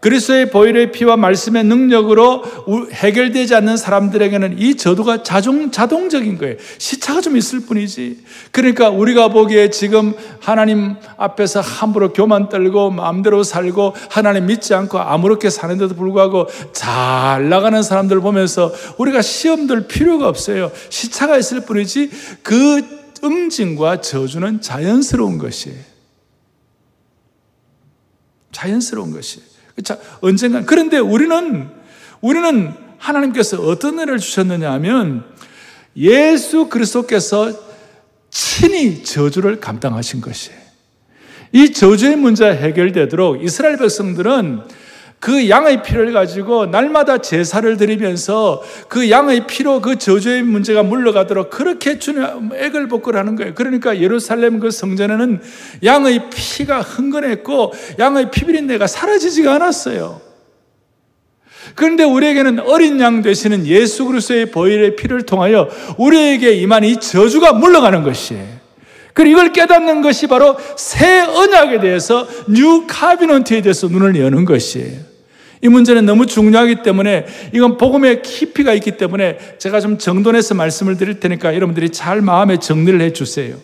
그리스도의 0.00 0.50
보혈의 0.50 0.92
피와 0.92 1.16
말씀의 1.16 1.64
능력으로 1.64 2.44
해결되지 2.92 3.54
않는 3.56 3.76
사람들에게는 3.76 4.58
이 4.58 4.76
저도가 4.76 5.24
자동, 5.24 5.72
자동적인 5.72 6.38
거예요. 6.38 6.56
시차가 6.78 7.20
좀 7.20 7.36
있을 7.36 7.60
뿐이지. 7.60 8.24
그러니까 8.52 8.90
우리가 8.90 9.28
보기에 9.28 9.70
지금 9.70 10.14
하나님 10.40 10.94
앞에서 11.16 11.60
함부로 11.60 12.12
교만 12.12 12.48
떨고 12.48 12.90
마음대로 12.90 13.42
살고 13.42 13.96
하나님 14.08 14.46
믿지 14.46 14.72
않고 14.72 14.98
아무렇게 14.98 15.50
사는데도 15.50 15.96
불구하고 15.96 16.46
잘 16.72 17.48
나가는 17.48 17.82
사람들 17.82 18.20
보면서 18.20 18.72
우리가 18.98 19.20
시험 19.20 19.66
들 19.66 19.88
필요가 19.88 20.28
없어요. 20.28 20.70
시차가 20.90 21.36
있을 21.38 21.62
뿐이지 21.62 22.10
그 22.44 22.82
응징과 23.24 24.00
저주는 24.00 24.60
자연스러운 24.60 25.38
것이에요. 25.38 25.76
자연스러운 28.52 29.12
것이에요. 29.12 29.47
자, 29.84 29.98
언젠가. 30.20 30.64
그런데 30.64 30.98
우리는, 30.98 31.68
우리는 32.20 32.72
하나님께서 32.98 33.60
어떤 33.62 33.94
은혜를 33.94 34.18
주셨느냐 34.18 34.72
하면 34.72 35.24
예수 35.96 36.68
그리스도께서 36.68 37.52
친히 38.30 39.02
저주를 39.02 39.60
감당하신 39.60 40.20
것이에요. 40.20 40.58
이 41.52 41.72
저주의 41.72 42.16
문제가 42.16 42.50
해결되도록 42.50 43.42
이스라엘 43.42 43.78
백성들은 43.78 44.62
그 45.20 45.48
양의 45.48 45.82
피를 45.82 46.12
가지고 46.12 46.66
날마다 46.66 47.18
제사를 47.18 47.76
드리면서 47.76 48.62
그 48.86 49.10
양의 49.10 49.46
피로 49.48 49.80
그 49.80 49.96
저주의 49.96 50.42
문제가 50.42 50.84
물러가도록 50.84 51.50
그렇게 51.50 51.98
주님 51.98 52.50
액을 52.54 52.86
복구하는 52.86 53.34
거예요. 53.34 53.54
그러니까 53.54 54.00
예루살렘 54.00 54.60
그 54.60 54.70
성전에는 54.70 55.40
양의 55.84 56.30
피가 56.30 56.82
흥건했고 56.82 57.72
양의 57.98 58.30
피비린내가 58.30 58.86
사라지지가 58.86 59.56
않았어요. 59.56 60.20
그런데 61.74 62.04
우리에게는 62.04 62.60
어린 62.60 63.00
양 63.00 63.20
되시는 63.20 63.66
예수 63.66 64.04
그리스도의 64.04 64.50
보혈의 64.52 64.96
피를 64.96 65.22
통하여 65.22 65.68
우리에게 65.98 66.52
임한 66.52 66.84
이 66.84 66.98
저주가 66.98 67.52
물러가는 67.52 68.04
것이에요. 68.04 68.58
그리고 69.12 69.38
이걸 69.38 69.52
깨닫는 69.52 70.00
것이 70.00 70.28
바로 70.28 70.56
새 70.76 71.20
언약에 71.22 71.80
대해서 71.80 72.28
new 72.48 72.86
covenant에 72.86 73.62
대해서 73.62 73.88
눈을 73.88 74.18
여는 74.18 74.44
것이에요. 74.44 75.07
이 75.62 75.68
문제는 75.68 76.06
너무 76.06 76.26
중요하기 76.26 76.82
때문에 76.82 77.26
이건 77.52 77.76
복음의 77.76 78.22
깊이가 78.22 78.74
있기 78.74 78.96
때문에 78.96 79.38
제가 79.58 79.80
좀 79.80 79.98
정돈해서 79.98 80.54
말씀을 80.54 80.96
드릴 80.96 81.20
테니까 81.20 81.54
여러분들이 81.54 81.90
잘 81.90 82.20
마음에 82.20 82.58
정리를 82.58 83.00
해 83.00 83.12
주세요. 83.12 83.56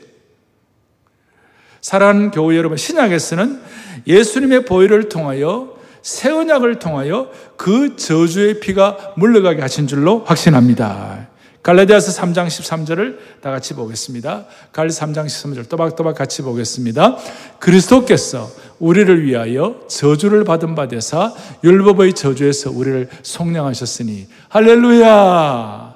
사랑하는 1.81 2.31
교회 2.31 2.57
여러분, 2.57 2.79
신약에서는 2.79 3.61
예수님의 4.07 4.65
보혈을 4.65 5.09
통하여 5.09 5.75
새 6.03 6.31
언약을 6.31 6.79
통하여 6.79 7.31
그 7.57 7.97
저주의 7.97 8.61
피가 8.61 9.15
물러가게 9.17 9.61
하신 9.61 9.87
줄로 9.87 10.23
확신합니다. 10.25 11.29
갈라디아서 11.65 12.13
3장 12.21 12.47
13절을 12.47 13.17
다 13.41 13.51
같이 13.51 13.73
보겠습니다. 13.73 14.45
갈 14.71 14.89
3장 14.89 15.25
13절 15.25 15.67
또박또박 15.71 16.15
같이 16.15 16.43
보겠습니다. 16.43 17.17
그리스도께서 17.59 18.51
우리를 18.79 19.25
위하여 19.25 19.81
저주를 19.89 20.45
받은 20.45 20.75
바 20.75 20.89
되사 20.89 21.33
율법의 21.65 22.13
저주에서 22.13 22.71
우리를 22.71 23.09
속량하셨으니 23.23 24.27
할렐루야. 24.51 25.95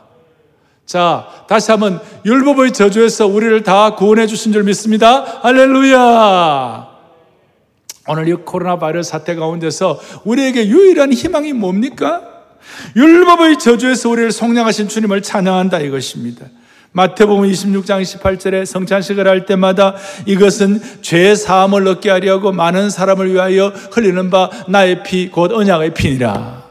자, 0.86 1.28
다시 1.46 1.70
한번 1.70 2.00
율법의 2.24 2.72
저주에서 2.72 3.26
우리를 3.26 3.62
다 3.62 3.94
구원해 3.94 4.26
주신 4.26 4.54
줄 4.54 4.62
믿습니다. 4.64 5.22
할렐루야. 5.42 6.88
오늘 8.08 8.26
이 8.26 8.32
코로나 8.32 8.78
바이러스 8.78 9.10
사태 9.10 9.34
가운데서 9.34 10.00
우리에게 10.24 10.66
유일한 10.68 11.12
희망이 11.12 11.52
뭡니까? 11.52 12.37
율법의 12.96 13.58
저주에서 13.58 14.08
우리를 14.10 14.32
속량하신 14.32 14.88
주님을 14.88 15.22
찬양한다 15.22 15.80
이것입니다. 15.80 16.46
마태복음 16.92 17.48
26장 17.50 18.02
18절에 18.02 18.64
성찬식을 18.64 19.28
할 19.28 19.44
때마다 19.46 19.94
이것은 20.26 20.80
죄 21.02 21.34
사함을 21.34 21.86
얻게 21.86 22.10
하려고 22.10 22.50
많은 22.50 22.90
사람을 22.90 23.32
위하여 23.32 23.68
흘리는 23.68 24.30
바 24.30 24.50
나의 24.68 25.02
피 25.02 25.30
곧 25.30 25.52
언약의 25.52 25.94
피니라. 25.94 26.64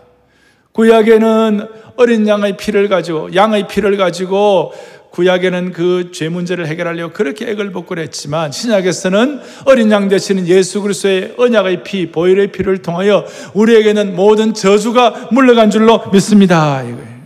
구약에는 0.74 1.68
어린 1.98 2.28
양의 2.28 2.58
피를 2.58 2.88
가지고 2.90 3.34
양의 3.34 3.68
피를 3.68 3.98
가지고 3.98 4.74
구약에는 5.18 5.72
그 5.74 6.12
죄 6.14 6.30
문제를 6.30 6.68
해결하려고 6.68 7.12
그렇게 7.12 7.50
액을 7.50 7.72
복구를 7.72 8.04
했지만 8.04 8.52
신약에서는 8.52 9.42
어린 9.66 9.90
양 9.90 10.08
되시는 10.08 10.48
예수 10.48 10.80
그리스도의 10.84 11.34
언약의 11.38 11.84
피, 11.84 12.12
보혈의 12.12 12.52
피를 12.52 12.84
통하여 12.84 13.26
우리에게는 13.56 14.16
모든 14.16 14.54
저주가 14.54 15.30
물러간 15.32 15.72
줄로 15.72 16.04
믿습니다. 16.14 16.84
이거예요. 16.84 17.18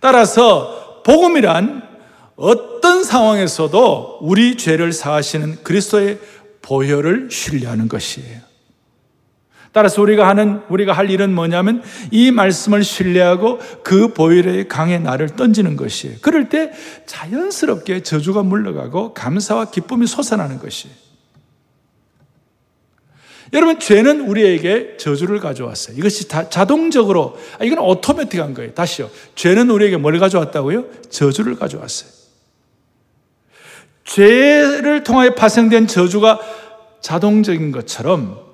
따라서 0.00 1.02
복음이란 1.04 1.82
어떤 2.34 3.04
상황에서도 3.04 4.18
우리 4.20 4.56
죄를 4.56 4.92
사하시는 4.92 5.62
그리스도의 5.62 6.18
보혈을 6.60 7.28
신뢰하는 7.30 7.86
것이에요. 7.86 8.45
따라서 9.76 10.00
우리가 10.00 10.26
하는, 10.26 10.62
우리가 10.70 10.94
할 10.94 11.10
일은 11.10 11.34
뭐냐면 11.34 11.82
이 12.10 12.30
말씀을 12.30 12.82
신뢰하고 12.82 13.58
그 13.82 14.14
보혈의 14.14 14.68
강에 14.68 14.98
나를 14.98 15.36
던지는 15.36 15.76
것이에요. 15.76 16.16
그럴 16.22 16.48
때 16.48 16.72
자연스럽게 17.04 18.02
저주가 18.02 18.42
물러가고 18.42 19.12
감사와 19.12 19.66
기쁨이 19.66 20.06
솟아나는 20.06 20.60
것이에요. 20.60 20.96
여러분, 23.52 23.78
죄는 23.78 24.22
우리에게 24.22 24.96
저주를 24.96 25.40
가져왔어요. 25.40 25.98
이것이 25.98 26.26
다 26.26 26.48
자동적으로, 26.48 27.36
아, 27.60 27.64
이건 27.64 27.80
오토매틱한 27.80 28.54
거예요. 28.54 28.72
다시요. 28.72 29.10
죄는 29.34 29.68
우리에게 29.68 29.98
뭘 29.98 30.18
가져왔다고요? 30.18 30.86
저주를 31.10 31.56
가져왔어요. 31.56 32.10
죄를 34.04 35.04
통하여 35.04 35.34
파생된 35.34 35.86
저주가 35.86 36.40
자동적인 37.02 37.72
것처럼 37.72 38.45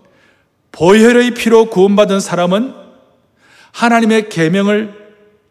보혈의 0.73 1.35
피로 1.35 1.67
구원받은 1.67 2.21
사람은 2.21 2.75
하나님의 3.73 4.29
계명을 4.29 5.03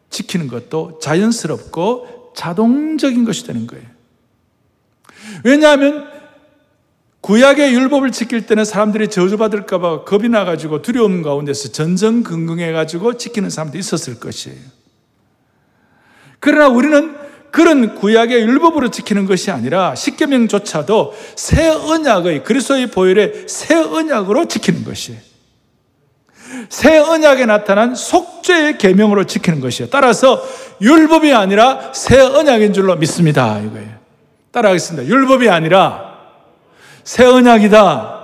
지키는 0.10 0.48
것도 0.48 1.00
자연스럽고 1.00 2.34
자동적인 2.36 3.24
것이 3.26 3.46
되는 3.46 3.68
거예요. 3.68 3.86
왜냐하면 5.44 6.08
구약의 7.22 7.74
율법을 7.74 8.12
지킬 8.12 8.48
때는 8.48 8.66
사람들이 8.66 9.10
저주받을까봐 9.10 10.06
겁이 10.06 10.28
나가지고 10.30 10.82
두려움 10.82 11.22
가운데서 11.22 11.72
전전긍긍해가지고 11.72 13.18
지키는 13.18 13.50
사람도 13.52 13.78
있었을 13.78 14.20
것이에요. 14.20 14.60
그러나 16.40 16.68
우리는 16.68 17.16
그런 17.52 17.96
구약의 17.96 18.42
율법으로 18.42 18.90
지키는 18.92 19.26
것이 19.26 19.52
아니라 19.52 19.94
십계명조차도 19.94 21.14
새 21.36 21.68
언약의 21.68 22.44
그리스도의 22.44 22.88
보혈의 22.88 23.46
새 23.48 23.76
언약으로 23.76 24.48
지키는 24.48 24.84
것이에요. 24.86 25.20
새 26.70 26.98
언약에 26.98 27.46
나타난 27.46 27.94
속죄의 27.96 28.78
계명으로 28.78 29.26
지키는 29.26 29.60
것이에요. 29.60 29.90
따라서 29.90 30.42
율법이 30.82 31.34
아니라 31.34 31.92
새 31.94 32.20
언약인 32.20 32.74
줄로 32.74 32.96
믿습니다. 32.96 33.60
이거예요. 33.60 34.00
따라하겠습니다. 34.52 35.08
율법이 35.08 35.50
아니라 35.50 36.18
새 37.04 37.26
언약이다. 37.26 38.20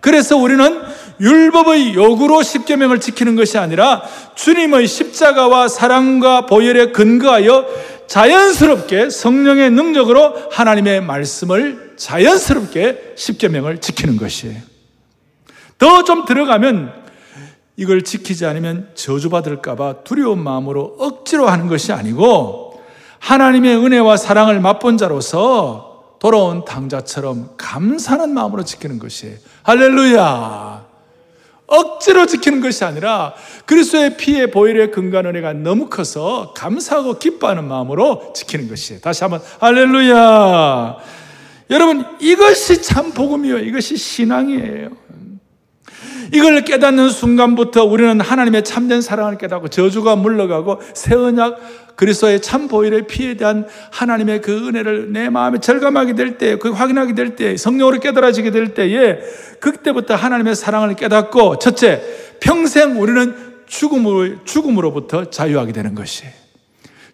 그래서 0.00 0.36
우리는 0.36 0.80
율법의 1.20 1.94
요구로 1.94 2.42
십계명을 2.42 3.00
지키는 3.00 3.34
것이 3.34 3.58
아니라 3.58 4.02
주님의 4.36 4.86
십자가와 4.86 5.68
사랑과 5.68 6.46
보혈에 6.46 6.92
근거하여 6.92 7.66
자연스럽게 8.08 9.10
성령의 9.10 9.70
능력으로 9.70 10.34
하나님의 10.50 11.02
말씀을 11.02 11.94
자연스럽게 11.96 13.14
십계명을 13.16 13.80
지키는 13.80 14.16
것이에요. 14.16 14.60
더 15.78 16.02
좀 16.02 16.24
들어가면 16.24 16.92
이걸 17.76 18.02
지키지 18.02 18.44
않으면 18.46 18.90
저주받을까봐 18.94 20.02
두려운 20.02 20.42
마음으로 20.42 20.96
억지로 20.98 21.46
하는 21.48 21.68
것이 21.68 21.92
아니고 21.92 22.82
하나님의 23.20 23.76
은혜와 23.76 24.16
사랑을 24.16 24.58
맛본 24.60 24.96
자로서 24.96 26.16
돌아온 26.18 26.64
당자처럼 26.64 27.50
감사하는 27.56 28.34
마음으로 28.34 28.64
지키는 28.64 28.98
것이에요. 28.98 29.36
할렐루야! 29.62 30.77
억지로 31.68 32.26
지키는 32.26 32.60
것이 32.60 32.84
아니라 32.84 33.34
그리스도의 33.66 34.16
피에 34.16 34.46
보혈의 34.46 34.90
근간 34.90 35.26
은혜가 35.26 35.52
너무 35.52 35.88
커서 35.88 36.52
감사하고 36.56 37.18
기뻐하는 37.18 37.64
마음으로 37.68 38.32
지키는 38.34 38.68
것이에요. 38.68 39.00
다시 39.00 39.22
한번 39.22 39.40
할렐루야. 39.60 40.96
여러분 41.70 42.04
이것이 42.20 42.82
참 42.82 43.12
복음이요. 43.12 43.58
이것이 43.58 43.96
신앙이에요. 43.96 44.88
이걸 46.32 46.62
깨닫는 46.62 47.10
순간부터 47.10 47.84
우리는 47.84 48.20
하나님의 48.20 48.64
참된 48.64 49.00
사랑을 49.00 49.38
깨닫고 49.38 49.68
저주가 49.68 50.16
물러가고 50.16 50.80
새 50.94 51.14
언약 51.14 51.87
그리스도의 51.98 52.40
참 52.40 52.68
보혈의 52.68 53.08
피에 53.08 53.34
대한 53.34 53.66
하나님의 53.90 54.40
그 54.40 54.68
은혜를 54.68 55.12
내 55.12 55.28
마음에 55.30 55.58
절감하게 55.58 56.14
될 56.14 56.38
때, 56.38 56.56
그 56.56 56.70
확인하게 56.70 57.14
될 57.14 57.34
때, 57.34 57.56
성령으로 57.56 57.98
깨달아지게 57.98 58.52
될 58.52 58.72
때에 58.72 59.18
그때부터 59.58 60.14
하나님의 60.14 60.54
사랑을 60.54 60.94
깨닫고 60.94 61.58
첫째, 61.58 62.00
평생 62.38 63.00
우리는 63.02 63.34
죽음으로, 63.66 64.44
죽음으로부터 64.44 65.28
자유하게 65.28 65.72
되는 65.72 65.96
것이에요. 65.96 66.32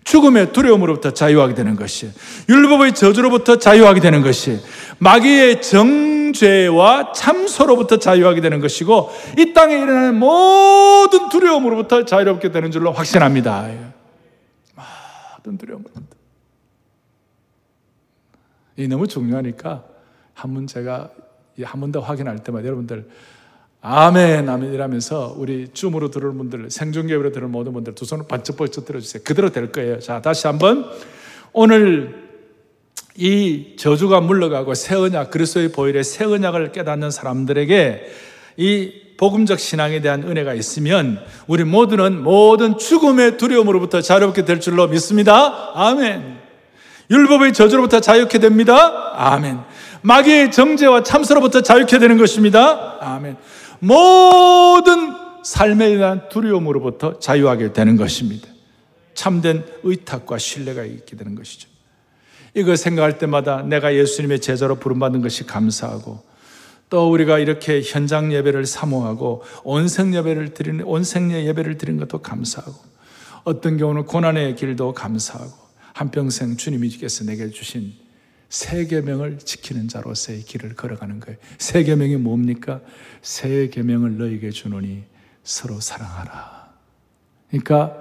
죽음의 0.04 0.52
두려움으로부터 0.52 1.12
자유하게 1.12 1.54
되는 1.54 1.76
것이 1.76 2.10
율법의 2.50 2.94
저주로부터 2.94 3.56
자유하게 3.56 4.00
되는 4.00 4.20
것이 4.20 4.60
마귀의 4.98 5.62
정죄와 5.62 7.12
참소로부터 7.12 7.96
자유하게 7.98 8.42
되는 8.42 8.60
것이고 8.60 9.10
이 9.38 9.54
땅에 9.54 9.76
일어나는 9.76 10.16
모든 10.16 11.30
두려움으로부터 11.30 12.04
자유롭게 12.04 12.52
되는 12.52 12.70
줄로 12.70 12.92
확신합니다. 12.92 13.93
모든 15.44 15.59
두려움으로부터. 15.59 16.16
이 18.76 18.88
너무 18.88 19.07
중요하니까 19.07 19.85
한 20.35 20.54
번 20.54 20.66
제가 20.66 21.11
한 21.62 21.80
번 21.80 21.92
더 21.92 22.00
확인할 22.00 22.42
때마다 22.42 22.66
여러분들 22.66 23.09
아멘, 23.80 24.48
아멘 24.48 24.72
이라면서 24.72 25.35
우리 25.38 25.68
줌으로 25.68 26.11
들을 26.11 26.33
분들, 26.33 26.70
생중계로 26.70 27.30
들을 27.33 27.46
모든 27.48 27.74
분들 27.74 27.94
두 27.94 28.07
손을 28.07 28.26
반짝반짝 28.26 28.87
들어주세요. 28.87 29.22
그대로 29.22 29.50
될 29.50 29.70
거예요. 29.70 30.00
자, 30.00 30.22
다시 30.22 30.46
한번 30.46 30.87
오늘 31.52 32.24
이 33.14 33.76
저주가 33.78 34.22
물러가고 34.22 34.72
새 34.74 34.94
언약, 34.96 35.30
그리스도의 35.30 35.70
보혈의 35.72 36.02
새 36.02 36.24
언약을 36.24 36.72
깨닫는 36.72 37.11
사람들에게 37.11 38.07
이 38.57 38.92
복음적 39.24 39.58
신앙에 39.58 40.02
대한 40.02 40.22
은혜가 40.22 40.52
있으면 40.52 41.18
우리 41.46 41.64
모두는 41.64 42.22
모든 42.22 42.76
죽음의 42.76 43.38
두려움으로부터 43.38 44.02
자유롭게 44.02 44.44
될 44.44 44.60
줄로 44.60 44.87
믿습니다. 44.87 45.70
아멘. 45.74 46.40
율법의 47.10 47.54
저주로부터 47.54 48.00
자유케 48.00 48.38
됩니다. 48.38 49.14
아멘. 49.14 49.60
마귀의 50.02 50.52
정죄와 50.52 51.04
참소로부터 51.04 51.62
자유케 51.62 51.98
되는 51.98 52.18
것입니다. 52.18 52.98
아멘. 53.00 53.37
모든 53.78 55.14
삶에 55.42 55.96
대한 55.96 56.28
두려움으로부터 56.28 57.18
자유하게 57.18 57.72
되는 57.72 57.96
것입니다. 57.96 58.46
참된 59.14 59.64
의탁과 59.84 60.37
신뢰가 60.37 60.84
있게 60.84 61.16
되는 61.16 61.34
것이죠. 61.34 61.70
이거 62.52 62.76
생각할 62.76 63.16
때마다 63.16 63.62
내가 63.62 63.94
예수님의 63.94 64.40
제자로 64.40 64.74
부름받은 64.74 65.22
것이 65.22 65.46
감사하고 65.46 66.33
또 66.94 67.11
우리가 67.11 67.40
이렇게 67.40 67.83
현장 67.83 68.33
예배를 68.33 68.66
사모하고 68.66 69.42
온생 69.64 70.14
예배를 70.14 70.54
드리는 70.54 70.85
온생 70.85 71.33
예배를 71.33 71.76
드리는 71.76 71.98
것도 71.98 72.22
감사하고 72.22 72.72
어떤 73.42 73.76
경우는 73.78 74.04
고난의 74.04 74.54
길도 74.54 74.94
감사하고 74.94 75.50
한평생 75.92 76.57
주님이께서 76.57 77.24
내게 77.24 77.50
주신 77.50 77.94
세 78.48 78.87
계명을 78.87 79.40
지키는 79.40 79.88
자로서의 79.88 80.42
길을 80.42 80.76
걸어가는 80.76 81.18
거예요. 81.18 81.37
세 81.59 81.83
계명이 81.83 82.14
뭡니까? 82.18 82.80
세 83.22 83.66
계명을 83.70 84.16
너에게 84.16 84.50
주노니 84.50 85.02
서로 85.42 85.80
사랑하라. 85.80 86.74
그러니까 87.48 87.96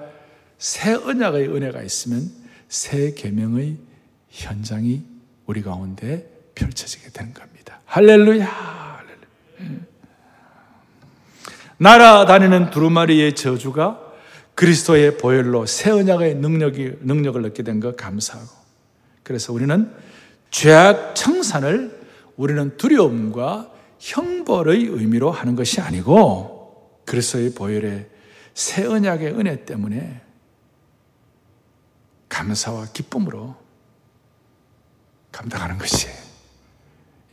새 0.56 0.94
언약의 0.94 1.48
은혜가 1.48 1.82
있으면 1.82 2.30
새 2.68 3.12
계명의 3.14 3.76
현장이 4.28 5.02
우리 5.46 5.62
가운데 5.62 6.30
펼쳐지게 6.54 7.10
되는 7.10 7.34
겁니다. 7.34 7.80
할렐루야. 7.86 8.83
날아다니는 11.78 12.70
두루마리의 12.70 13.34
저주가 13.34 14.00
그리스도의 14.54 15.18
보혈로 15.18 15.66
새 15.66 15.90
언약의 15.90 16.36
능력이, 16.36 16.98
능력을 17.00 17.44
얻게 17.44 17.62
된 17.62 17.80
것 17.80 17.96
감사하고 17.96 18.48
그래서 19.22 19.52
우리는 19.52 19.92
죄악 20.50 21.14
청산을 21.16 22.04
우리는 22.36 22.76
두려움과 22.76 23.72
형벌의 23.98 24.84
의미로 24.84 25.30
하는 25.30 25.56
것이 25.56 25.80
아니고 25.80 27.00
그리스도의 27.06 27.54
보혈의 27.54 28.08
새 28.54 28.86
언약의 28.86 29.32
은혜 29.32 29.64
때문에 29.64 30.20
감사와 32.28 32.86
기쁨으로 32.92 33.56
감당하는 35.32 35.78
것이 35.78 36.08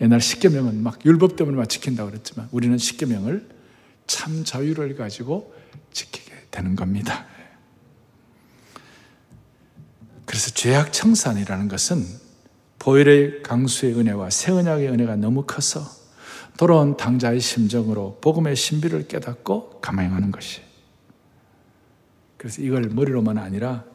옛날 0.01 0.19
십계명은 0.19 0.81
막 0.81 1.05
율법 1.05 1.35
때문에 1.35 1.55
막 1.55 1.69
지킨다고 1.69 2.09
그랬지만 2.09 2.49
우리는 2.51 2.77
십계명을 2.77 3.47
참 4.07 4.43
자유를 4.43 4.95
가지고 4.95 5.53
지키게 5.93 6.47
되는 6.49 6.75
겁니다. 6.75 7.25
그래서 10.25 10.49
죄악 10.51 10.91
청산이라는 10.91 11.67
것은 11.67 12.03
보혈의 12.79 13.43
강수의 13.43 13.93
은혜와 13.93 14.31
새 14.31 14.51
언약의 14.51 14.87
은혜가 14.89 15.17
너무 15.17 15.45
커서 15.45 15.85
돌아온 16.57 16.97
당자의 16.97 17.39
심정으로 17.39 18.19
복음의 18.21 18.55
신비를 18.55 19.07
깨닫고 19.07 19.81
감행하는 19.81 20.31
것이. 20.31 20.61
그래서 22.37 22.61
이걸 22.61 22.83
머리로만 22.89 23.37
아니라 23.37 23.85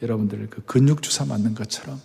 여러분들 0.00 0.48
그 0.48 0.62
근육 0.64 1.02
주사 1.02 1.24
맞는 1.24 1.54
것처럼 1.54 2.00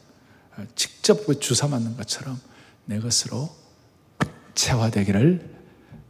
직접 0.75 1.27
그 1.27 1.39
주사 1.39 1.67
맞는 1.67 1.95
것처럼 1.97 2.39
내 2.85 2.99
것으로 2.99 3.49
체화되기를 4.53 5.49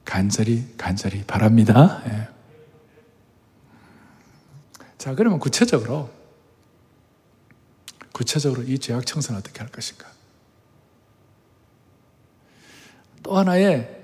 간절히 0.06 0.66
간절히 0.78 1.24
바랍니다. 1.24 2.02
예. 2.08 2.28
자, 4.98 5.16
그러면 5.16 5.40
구체적으로 5.40 6.10
구체적으로 8.12 8.64
이 8.64 8.78
죄악 8.78 9.06
청소는 9.06 9.40
어떻게 9.40 9.60
할 9.60 9.70
것인가? 9.70 10.08
또 13.24 13.38
하나의 13.38 14.04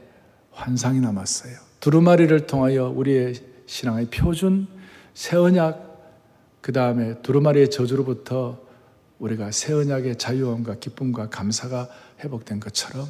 환상이 0.51 0.99
남았어요. 0.99 1.57
두루마리를 1.79 2.47
통하여 2.47 2.89
우리의 2.89 3.35
신앙의 3.67 4.07
표준 4.07 4.67
새 5.13 5.35
언약 5.35 5.87
그 6.61 6.71
다음에 6.71 7.21
두루마리의 7.21 7.69
저주로부터 7.69 8.59
우리가 9.19 9.51
새 9.51 9.73
언약의 9.73 10.17
자유함과 10.17 10.75
기쁨과 10.79 11.29
감사가 11.29 11.89
회복된 12.23 12.59
것처럼 12.59 13.07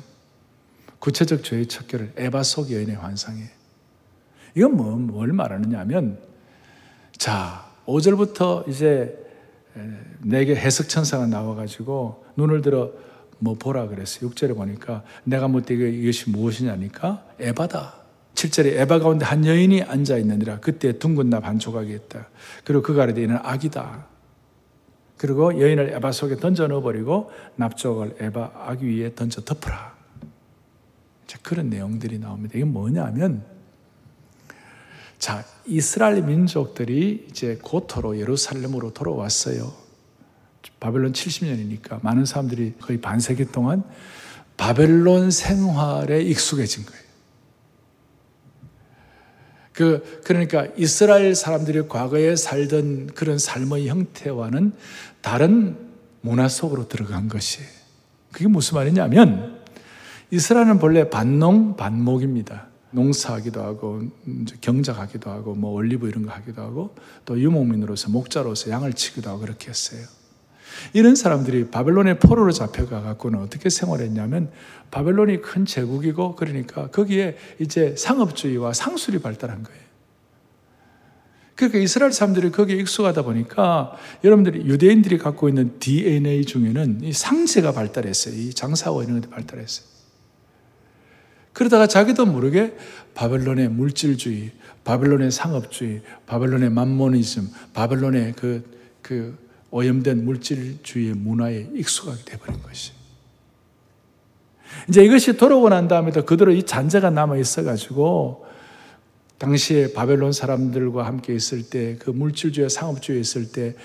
구체적 1.00 1.43
죄의 1.43 1.67
척결을 1.67 2.13
에바 2.17 2.43
속 2.43 2.72
여인의 2.72 2.96
환상에 2.96 3.43
이건 4.56 4.76
뭐, 4.76 4.96
뭘 4.96 5.34
말하느냐 5.34 5.80
하면 5.80 6.20
자 7.17 7.65
5절부터 7.86 8.67
이제 8.67 9.17
내게 10.20 10.56
해석천사가 10.56 11.28
나와가지고 11.28 12.26
눈을 12.36 12.62
들어 12.62 12.91
뭐 13.39 13.54
보라 13.54 13.88
그랬어요. 13.88 14.30
6절에 14.32 14.56
보니까 14.56 15.04
내가 15.24 15.48
못되게 15.48 15.89
이것이 15.89 16.30
무엇이냐니까 16.32 17.24
에바다. 17.39 17.93
7절에 18.34 18.80
에바 18.80 19.00
가운데 19.00 19.26
한 19.26 19.46
여인이 19.46 19.84
앉아 19.84 20.17
있느니라. 20.17 20.60
그때 20.60 20.98
둥근 20.98 21.30
납 21.30 21.46
한 21.46 21.60
조각이 21.60 21.93
있다. 21.93 22.30
그리고 22.63 22.82
그 22.82 22.93
가운데 22.93 23.24
이는 23.24 23.38
악이다. 23.41 24.08
그리고 25.18 25.60
여인을 25.60 25.94
에바 25.94 26.12
속에 26.12 26.38
던져 26.38 26.68
넣어버리고 26.68 27.32
납조각을 27.56 28.18
에바 28.20 28.52
아기 28.56 28.88
위에 28.88 29.16
던져 29.16 29.42
덮어라. 29.42 29.96
자, 31.26 31.40
그런 31.42 31.70
내용들이 31.70 32.20
나옵니다. 32.20 32.54
이게 32.56 32.64
뭐냐면, 32.64 33.44
자, 35.20 35.44
이스라엘 35.66 36.22
민족들이 36.22 37.28
이제 37.30 37.60
고토로 37.62 38.20
예루살렘으로 38.20 38.94
돌아왔어요. 38.94 39.74
바벨론 40.80 41.12
70년이니까 41.12 42.04
많은 42.04 42.26
사람들이 42.26 42.76
거의 42.80 43.02
반세기 43.02 43.52
동안 43.52 43.84
바벨론 44.58 45.32
생활에 45.32 46.22
익숙해진 46.22 46.86
거예요. 46.86 47.07
그, 49.78 50.22
그러니까 50.24 50.66
이스라엘 50.76 51.36
사람들이 51.36 51.88
과거에 51.88 52.36
살던 52.36 53.12
그런 53.13 53.38
삶의 53.38 53.88
형태와는 53.88 54.72
다른 55.22 55.78
문화 56.22 56.48
속으로 56.48 56.88
들어간 56.88 57.28
것이 57.28 57.60
그게 58.32 58.48
무슨 58.48 58.74
말이냐면 58.74 59.62
이스라엘은 60.32 60.80
본래 60.80 61.12
반농 61.12 61.76
반목입니다. 61.76 62.70
농사하기도 62.90 63.62
하고 63.62 64.02
경작하기도 64.62 65.30
하고 65.30 65.54
뭐 65.54 65.74
올리브 65.74 66.08
이런 66.08 66.26
거 66.26 66.32
하기도 66.32 66.63
하고 66.63 66.96
또 67.24 67.40
유목민으로서 67.40 68.10
목자로서 68.10 68.72
양을 68.72 68.94
치기도 68.94 69.30
하고 69.30 69.42
그렇게 69.42 69.70
했어요. 69.70 70.08
이런 70.94 71.16
사람들이 71.16 71.68
바벨론의 71.68 72.20
포로로 72.20 72.52
잡혀가 72.52 73.02
갖고는 73.02 73.40
어떻게 73.40 73.70
생활했냐면 73.70 74.52
바벨론이 74.92 75.42
큰 75.42 75.66
제국이고 75.66 76.36
그러니까 76.36 76.88
거기에 76.88 77.38
이제 77.60 77.96
상업주의와 77.98 78.74
상술이 78.74 79.20
발달한 79.20 79.63
거예요. 79.63 79.88
그러니까 81.56 81.80
이스라엘 81.80 82.12
사람들이 82.12 82.52
거기에 82.52 82.76
익숙하다 82.78 83.24
보니까 83.24 83.98
여러분들이 84.24 84.66
유대인들이 84.68 85.18
갖고 85.18 85.50
있는 85.50 85.80
DNA 85.80 86.46
중에는 86.46 87.02
이 87.02 87.12
상세가 87.12 87.72
발달했어요. 87.72 88.36
이 88.36 88.54
장사와 88.54 89.04
이런 89.04 89.22
것도 89.22 89.32
발달했어요. 89.32 89.98
그러다가 91.54 91.88
자기도 91.88 92.28
모르게 92.28 92.78
바벨론의 93.16 93.70
물질주의, 93.70 94.52
바벨론의 94.84 95.32
상업주의, 95.32 96.04
바벨론의 96.28 96.70
만모니즘, 96.70 97.50
바벨론의 97.74 98.34
그, 98.36 98.63
그 99.02 99.36
오염된 99.78 100.26
물질주의의 100.26 101.13
문화에 101.13 101.70
익숙하게 101.76 102.24
돼버린 102.26 102.62
것이. 102.63 102.94
이제 104.90 105.04
이것이 105.04 105.38
돌아오고 105.38 105.70
난 105.70 105.88
다음에도 105.88 106.26
그대로 106.26 106.52
이 106.52 106.63
잔재가 106.63 107.12
남아 107.12 107.38
있어가지고 107.38 108.46
당시에 109.38 109.94
바벨론 109.94 110.32
사람들과 110.32 111.06
함께 111.06 111.36
있을 111.36 111.70
때 111.70 111.96
그 112.00 112.10
물질주의, 112.10 112.70
상업주의 112.70 113.22
있을 113.22 113.52
때 113.52 113.76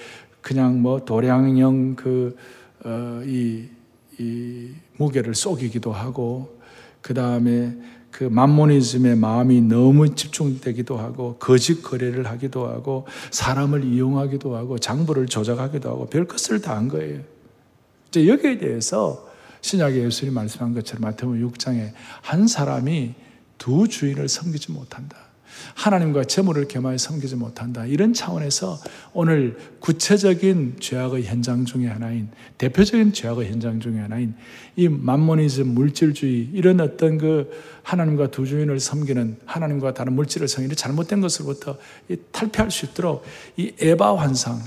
그냥 0.41 0.81
뭐 0.81 1.05
도량형 1.05 1.97
그, 1.97 2.37
어, 2.85 3.21
이, 3.27 3.69
이 4.19 4.71
무게를 4.97 5.35
속이기도 5.35 5.93
하고 5.93 6.59
그 7.03 7.13
다음에 7.13 7.77
그 8.13 8.25
만모니즘의 8.25 9.17
마음이 9.17 9.63
너무 9.63 10.15
집중되기도 10.15 10.99
하고 10.99 11.37
거짓 11.39 11.83
거래를 11.83 12.27
하기도 12.29 12.69
하고 12.69 13.07
사람을 13.31 13.85
이용하기도 13.85 14.55
하고 14.55 14.79
장부를 14.79 15.27
조작하기도 15.27 15.89
하고 15.89 16.07
별 16.07 16.27
것을 16.27 16.61
다 16.61 16.77
한 16.77 16.89
거예요. 16.89 17.21
이제 18.09 18.29
여기에 18.29 18.59
대해서 18.59 19.29
신약의 19.63 20.05
예수님 20.05 20.35
말씀한 20.35 20.75
것처럼 20.75 21.03
마태복음 21.03 21.51
6장에 21.51 21.93
한 22.21 22.47
사람이 22.47 23.15
두 23.59 23.89
주인을 23.89 24.29
섬기지 24.29 24.73
못한다. 24.73 25.17
하나님과 25.75 26.25
재물을 26.25 26.67
겸하여 26.69 26.99
섬기지 26.99 27.37
못한다. 27.37 27.87
이런 27.87 28.13
차원에서 28.13 28.79
오늘 29.13 29.57
구체적인 29.81 30.77
죄악의 30.81 31.25
현장 31.25 31.65
중의 31.65 31.89
하나인 31.89 32.29
대표적인 32.59 33.13
죄악의 33.13 33.51
현장 33.51 33.81
중의 33.81 34.01
하나인 34.01 34.35
이 34.77 34.89
만모니즘 34.89 35.69
물질주의 35.69 36.49
이런 36.53 36.81
어떤 36.81 37.19
그 37.19 37.51
하나님과 37.83 38.31
두 38.31 38.47
주인을 38.47 38.81
섬기는 38.81 39.39
하나님과 39.45 39.95
다른 39.95 40.15
물질을 40.15 40.49
섬기는 40.49 40.77
잘못된 40.77 41.21
것으로부터 41.21 41.77
탈피할 42.31 42.71
수 42.71 42.87
있도록 42.87 43.25
이 43.57 43.73
에바 43.79 44.17
환상 44.17 44.61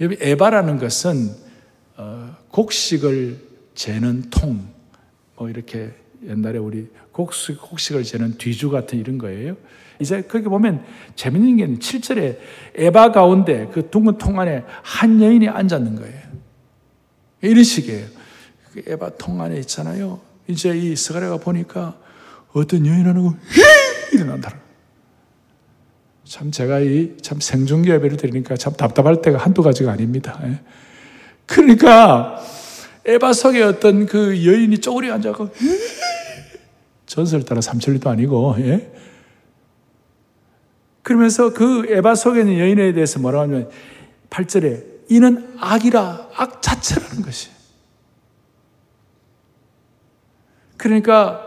여기 0.00 0.16
에바라는 0.20 0.78
것은 0.78 1.30
어, 1.96 2.36
곡식을 2.50 3.46
재는 3.74 4.30
통, 4.30 4.68
뭐 5.36 5.48
이렇게 5.48 5.94
옛날에 6.26 6.58
우리 6.58 6.88
곡식, 7.12 7.60
곡식을 7.60 8.04
재는 8.04 8.38
뒤주 8.38 8.70
같은 8.70 8.98
이런 8.98 9.18
거예요. 9.18 9.56
이제 9.98 10.22
거기 10.22 10.44
보면 10.44 10.84
재밌는 11.14 11.56
게 11.56 11.66
7절에 11.78 12.38
에바 12.74 13.12
가운데 13.12 13.68
그 13.72 13.88
둥근 13.90 14.18
통 14.18 14.38
안에 14.38 14.64
한 14.82 15.20
여인이 15.22 15.48
앉았는 15.48 15.96
거예요. 15.96 16.20
이런 17.40 17.64
식이에요. 17.64 18.06
그 18.72 18.82
에바 18.86 19.16
통 19.16 19.40
안에 19.40 19.58
있잖아요. 19.60 20.20
이제 20.48 20.76
이 20.76 20.94
스가랴가 20.94 21.38
보니까 21.38 21.98
어떤 22.52 22.86
여인 22.86 23.06
하나가 23.06 23.34
일어난다. 24.12 24.54
참 26.24 26.50
제가 26.50 26.80
이 26.80 27.16
참 27.22 27.40
생중계 27.40 27.92
예배를 27.94 28.16
드리니까 28.16 28.56
참 28.56 28.72
답답할 28.74 29.20
때가 29.22 29.38
한두 29.38 29.62
가지가 29.62 29.92
아닙니다. 29.92 30.38
예. 30.44 30.60
그러니까 31.46 32.40
에바 33.06 33.32
속에 33.32 33.62
어떤 33.62 34.06
그 34.06 34.44
여인이 34.44 34.78
쪼그리 34.78 35.10
앉아서 35.10 35.48
전설 37.06 37.44
따라 37.44 37.60
삼천리도 37.60 38.10
아니고 38.10 38.56
예? 38.58 38.92
그러면서 41.02 41.52
그 41.52 41.86
에바 41.88 42.16
속에 42.16 42.40
있는 42.40 42.58
여인에 42.58 42.92
대해서 42.92 43.20
뭐라고 43.20 43.44
하면 43.44 43.70
8절에 44.28 44.96
이는 45.08 45.54
악이라 45.58 46.30
악 46.34 46.60
자체라는 46.60 47.22
것이. 47.22 47.50
그러니까 50.76 51.42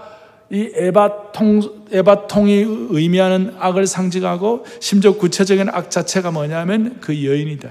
이 0.49 0.71
에바통, 0.73 1.87
에바통이 1.91 2.87
의미하는 2.89 3.53
악을 3.59 3.85
상징하고 3.85 4.65
심지어 4.79 5.15
구체적인 5.15 5.69
악 5.69 5.91
자체가 5.91 6.31
뭐냐면 6.31 6.99
그 7.01 7.25
여인이다. 7.25 7.69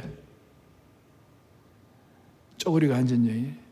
쪼그리가 2.59 2.96
앉은 2.96 3.27
여인. 3.27 3.67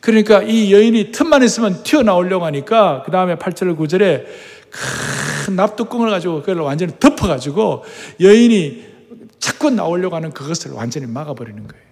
그러니까 0.00 0.42
이 0.42 0.72
여인이 0.72 1.12
틈만 1.12 1.42
있으면 1.42 1.82
튀어나오려고 1.82 2.44
하니까 2.46 3.02
그 3.04 3.10
다음에 3.10 3.36
8절 3.36 3.76
9절에 3.76 4.24
큰 4.70 5.56
납뚜껑을 5.56 6.10
가지고 6.10 6.40
그걸 6.40 6.60
완전히 6.60 6.92
덮어가지고 6.98 7.84
여인이 8.20 8.84
자꾸 9.38 9.70
나오려고 9.70 10.16
하는 10.16 10.30
그것을 10.30 10.72
완전히 10.72 11.06
막아버리는 11.06 11.66
거예요. 11.66 11.84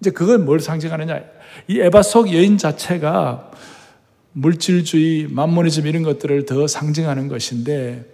이제 0.00 0.10
그건 0.10 0.44
뭘 0.44 0.60
상징하느냐? 0.60 1.20
이 1.68 1.80
에바 1.80 2.02
속 2.02 2.32
여인 2.32 2.56
자체가 2.56 3.50
물질주의, 4.32 5.26
만모니즘 5.28 5.86
이런 5.86 6.02
것들을 6.02 6.46
더 6.46 6.66
상징하는 6.66 7.28
것인데 7.28 8.04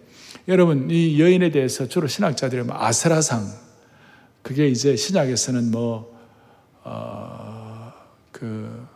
여러분 0.49 0.91
이 0.91 1.21
여인에 1.21 1.51
대해서 1.51 1.87
주로 1.89 2.07
신학자들이 2.07 2.63
뭐 2.63 2.77
아세라상 2.79 3.47
그게 4.43 4.69
이제 4.69 4.97
신약에서는 4.97 5.71
뭐 5.71 6.17
어, 6.85 7.46
그 8.37 8.87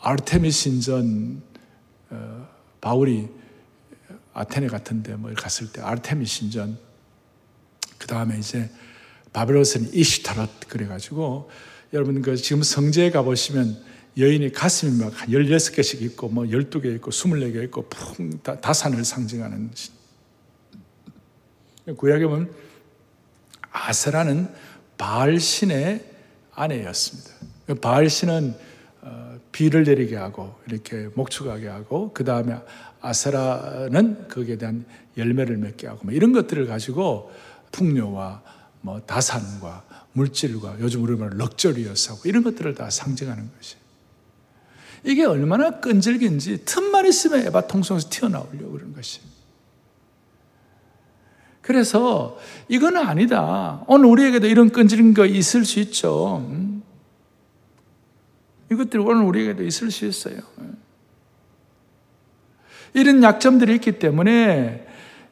아르테미스 0.00 0.58
신전 0.58 1.42
어, 2.08 2.48
바울이 2.80 3.28
아테네 4.32 4.68
같은데 4.68 5.14
뭐 5.16 5.30
갔을 5.34 5.70
때 5.70 5.82
아르테미 5.82 6.24
신전 6.24 6.78
그 7.98 8.06
다음에 8.06 8.38
이제 8.38 8.70
바벨로스는 9.34 9.92
이시타롯 9.92 10.68
그래가지고 10.68 11.50
여러분 11.92 12.22
그 12.22 12.36
지금 12.36 12.62
성지에 12.62 13.10
가보시면 13.10 13.82
여인이 14.16 14.52
가슴이 14.52 15.02
막 15.02 15.12
16개씩 15.12 16.00
있고 16.02 16.28
뭐 16.28 16.44
12개 16.44 16.94
있고 16.96 17.10
24개 17.10 17.64
있고 17.64 17.86
풍 17.90 18.30
다산을 18.42 19.04
상징하는 19.04 19.70
구약에 21.98 22.26
보면 22.26 22.50
아세라는 23.70 24.54
바알 24.96 25.38
신의 25.38 26.02
아내였습니다. 26.52 27.53
바알 27.80 28.10
신은 28.10 28.54
비를 29.52 29.84
내리게 29.84 30.16
하고 30.16 30.54
이렇게 30.66 31.08
목축하게 31.14 31.68
하고 31.68 32.12
그 32.12 32.24
다음에 32.24 32.56
아세라는 33.00 34.28
거기에 34.28 34.56
대한 34.56 34.84
열매를 35.16 35.56
맺게 35.58 35.86
하고 35.86 36.00
뭐 36.04 36.12
이런 36.12 36.32
것들을 36.32 36.66
가지고 36.66 37.30
풍요와 37.70 38.42
뭐 38.80 39.00
다산과 39.00 39.84
물질과 40.12 40.76
요즘 40.80 41.02
우리 41.02 41.16
말 41.16 41.30
럭저리어스 41.36 42.10
하고 42.10 42.22
이런 42.24 42.42
것들을 42.42 42.74
다 42.74 42.90
상징하는 42.90 43.50
것이 43.56 43.76
이게 45.04 45.24
얼마나 45.24 45.80
끈질긴지 45.80 46.64
틈만 46.64 47.06
있으면 47.06 47.46
에바 47.46 47.66
통성에서 47.66 48.08
튀어나오려고 48.10 48.72
그러는 48.72 48.94
것이 48.94 49.20
그래서 51.60 52.38
이거는 52.68 53.00
아니다. 53.00 53.84
오늘 53.86 54.06
우리에게도 54.06 54.46
이런 54.46 54.70
끈질긴 54.70 55.14
거 55.14 55.24
있을 55.24 55.64
수 55.64 55.80
있죠. 55.80 56.46
음? 58.70 58.74
이것들이 58.74 59.02
오늘 59.02 59.22
우리에게도 59.22 59.64
있을 59.64 59.90
수 59.90 60.06
있어요. 60.06 60.36
이런 62.94 63.22
약점들이 63.22 63.74
있기 63.76 63.92
때문에 63.98 64.86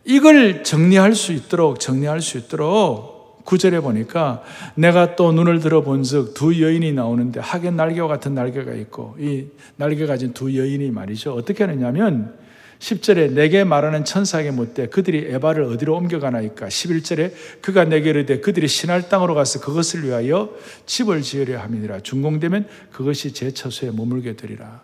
이걸 0.05 0.65
정리할 0.65 1.15
수 1.15 1.33
있도록, 1.33 1.79
정리할 1.79 2.21
수 2.21 2.39
있도록 2.39 3.45
구절에 3.45 3.81
보니까 3.81 4.43
내가 4.75 5.17
또 5.17 5.33
눈을 5.33 5.61
들어본 5.61 6.03
즉 6.05 6.35
두 6.35 6.61
여인이 6.61 6.93
나오는데 6.93 7.41
하겐 7.41 7.77
날개와 7.77 8.09
같은 8.09 8.35
날개가 8.35 8.73
있고 8.75 9.17
이 9.19 9.47
날개 9.77 10.07
가진 10.07 10.33
두 10.33 10.57
여인이 10.57 10.91
말이죠. 10.91 11.35
어떻게 11.35 11.65
하느냐면 11.65 12.35
10절에 12.83 13.31
내게 13.33 13.63
말하는 13.63 14.05
천사에게 14.05 14.51
묻되 14.51 14.89
그들이 14.89 15.29
에바를 15.31 15.63
어디로 15.63 15.95
옮겨가나이까? 15.95 16.67
11절에 16.67 17.33
그가 17.61 17.85
내게 17.85 18.11
이르되 18.11 18.41
그들이 18.41 18.67
신할 18.67 19.09
땅으로 19.09 19.37
가서 19.37 19.61
그것을 19.61 20.03
위하여 20.03 20.53
집을 20.85 21.23
지으려 21.23 21.61
함이니라. 21.61 22.01
준공되면 22.01 22.67
그것이 22.91 23.33
제 23.33 23.53
처소에 23.53 23.93
머물게 23.93 24.35
되리라. 24.35 24.83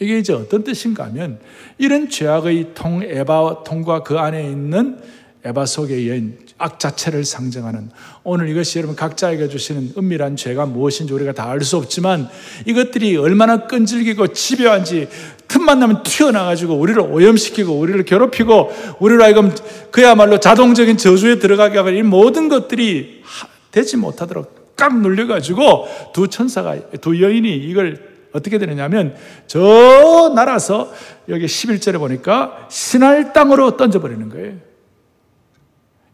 이게 0.00 0.18
이제 0.18 0.34
어떤 0.34 0.62
뜻인가 0.62 1.04
하면 1.06 1.40
이런 1.78 2.10
죄악의 2.10 2.72
통 2.74 3.02
에바 3.02 3.64
통과 3.64 4.02
그 4.02 4.18
안에 4.18 4.42
있는 4.42 5.00
에바 5.42 5.64
속의 5.64 6.10
여인 6.10 6.38
악 6.58 6.78
자체를 6.78 7.24
상징하는 7.24 7.88
오늘 8.22 8.50
이것이 8.50 8.76
여러분 8.76 8.94
각자에게 8.94 9.48
주시는 9.48 9.94
은밀한 9.96 10.36
죄가 10.36 10.66
무엇인지 10.66 11.14
우리가 11.14 11.32
다 11.32 11.48
알 11.48 11.62
수 11.62 11.78
없지만 11.78 12.28
이것들이 12.66 13.16
얼마나 13.16 13.66
끈질기고 13.66 14.34
집요한지 14.34 15.08
틈만 15.50 15.80
나면 15.80 16.04
튀어나가지고 16.04 16.74
우리를 16.74 17.00
오염시키고 17.00 17.72
우리를 17.72 18.04
괴롭히고 18.04 18.72
우리를 19.00 19.20
하여금 19.20 19.52
그야말로 19.90 20.38
자동적인 20.38 20.96
저주에 20.96 21.40
들어가게 21.40 21.78
하는 21.78 21.96
이 21.96 22.02
모든 22.02 22.48
것들이 22.48 23.24
되지 23.72 23.96
못하도록 23.96 24.76
꽉 24.76 25.00
눌려가지고 25.00 25.88
두 26.14 26.28
천사가 26.28 26.76
두 27.00 27.20
여인이 27.20 27.52
이걸 27.52 28.10
어떻게 28.32 28.58
되느냐면 28.58 29.16
저 29.48 30.32
날아서 30.36 30.92
여기 31.28 31.46
11절에 31.46 31.98
보니까 31.98 32.68
신할 32.70 33.32
땅으로 33.32 33.76
던져버리는 33.76 34.28
거예요. 34.28 34.54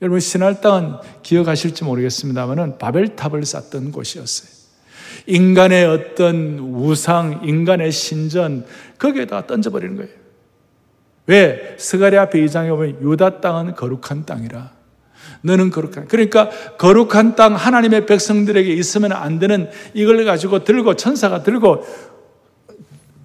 여러분 0.01 0.18
신할 0.18 0.62
땅은 0.62 0.94
기억하실지 1.22 1.85
모르겠습니다만은 1.85 2.79
바벨탑을 2.79 3.44
쌓던 3.44 3.92
곳이었어요. 3.92 4.56
인간의 5.27 5.85
어떤 5.87 6.59
우상, 6.59 7.41
인간의 7.45 7.93
신전, 7.93 8.65
거기에다 8.99 9.47
던져버리는 9.47 9.97
거예요. 9.97 10.11
왜? 11.27 11.75
스가리 11.79 12.17
앞에 12.17 12.41
2장에 12.41 12.69
보면 12.71 13.03
유다 13.03 13.41
땅은 13.41 13.75
거룩한 13.75 14.25
땅이라. 14.25 14.77
너는 15.43 15.71
거룩한. 15.71 16.09
그러니까 16.09 16.51
거룩한 16.79 17.35
땅 17.37 17.55
하나님의 17.55 18.07
백성들에게 18.07 18.73
있으면 18.73 19.12
안 19.12 19.39
되는 19.39 19.69
이걸 19.95 20.25
가지고 20.25 20.65
들고 20.65 20.95
천사가 20.95 21.43
들고 21.43 21.85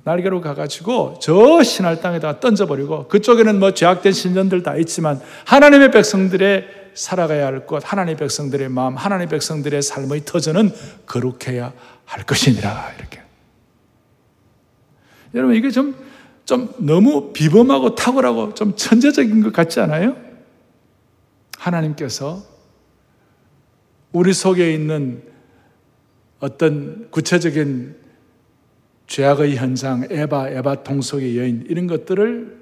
날개로 0.04 0.42
가가지고 0.42 1.20
저 1.22 1.62
신할 1.64 2.02
땅에다가 2.02 2.40
던져버리고 2.40 3.08
그쪽에는 3.08 3.60
뭐 3.60 3.72
죄악된 3.72 4.12
신전들 4.12 4.64
다 4.64 4.76
있지만 4.78 5.22
하나님의 5.46 5.92
백성들의 5.92 6.82
살아가야 6.94 7.46
할 7.46 7.66
것, 7.66 7.82
하나님의 7.86 8.18
백성들의 8.18 8.70
마음, 8.70 8.95
하나님의 8.95 9.30
백성들의 9.30 9.82
삶의 9.82 10.26
터전은 10.26 10.72
거룩해야 11.06 11.74
할 12.06 12.24
것이니라. 12.26 12.93
이렇게. 12.97 13.22
여러분, 15.34 15.56
이게 15.56 15.70
좀, 15.70 15.95
좀 16.43 16.74
너무 16.78 17.32
비범하고 17.32 17.95
탁월하고 17.95 18.54
좀 18.56 18.76
천재적인 18.76 19.41
것 19.43 19.54
같지 19.54 19.80
않아요? 19.80 20.18
하나님께서 21.58 22.43
우리 24.12 24.34
속에 24.34 24.74
있는 24.74 25.24
어떤 26.39 27.10
구체적인 27.12 28.01
죄악의 29.12 29.57
현상, 29.57 30.07
에바, 30.09 30.51
에바 30.51 30.84
통속의 30.84 31.38
여인, 31.38 31.66
이런 31.68 31.86
것들을 31.86 32.57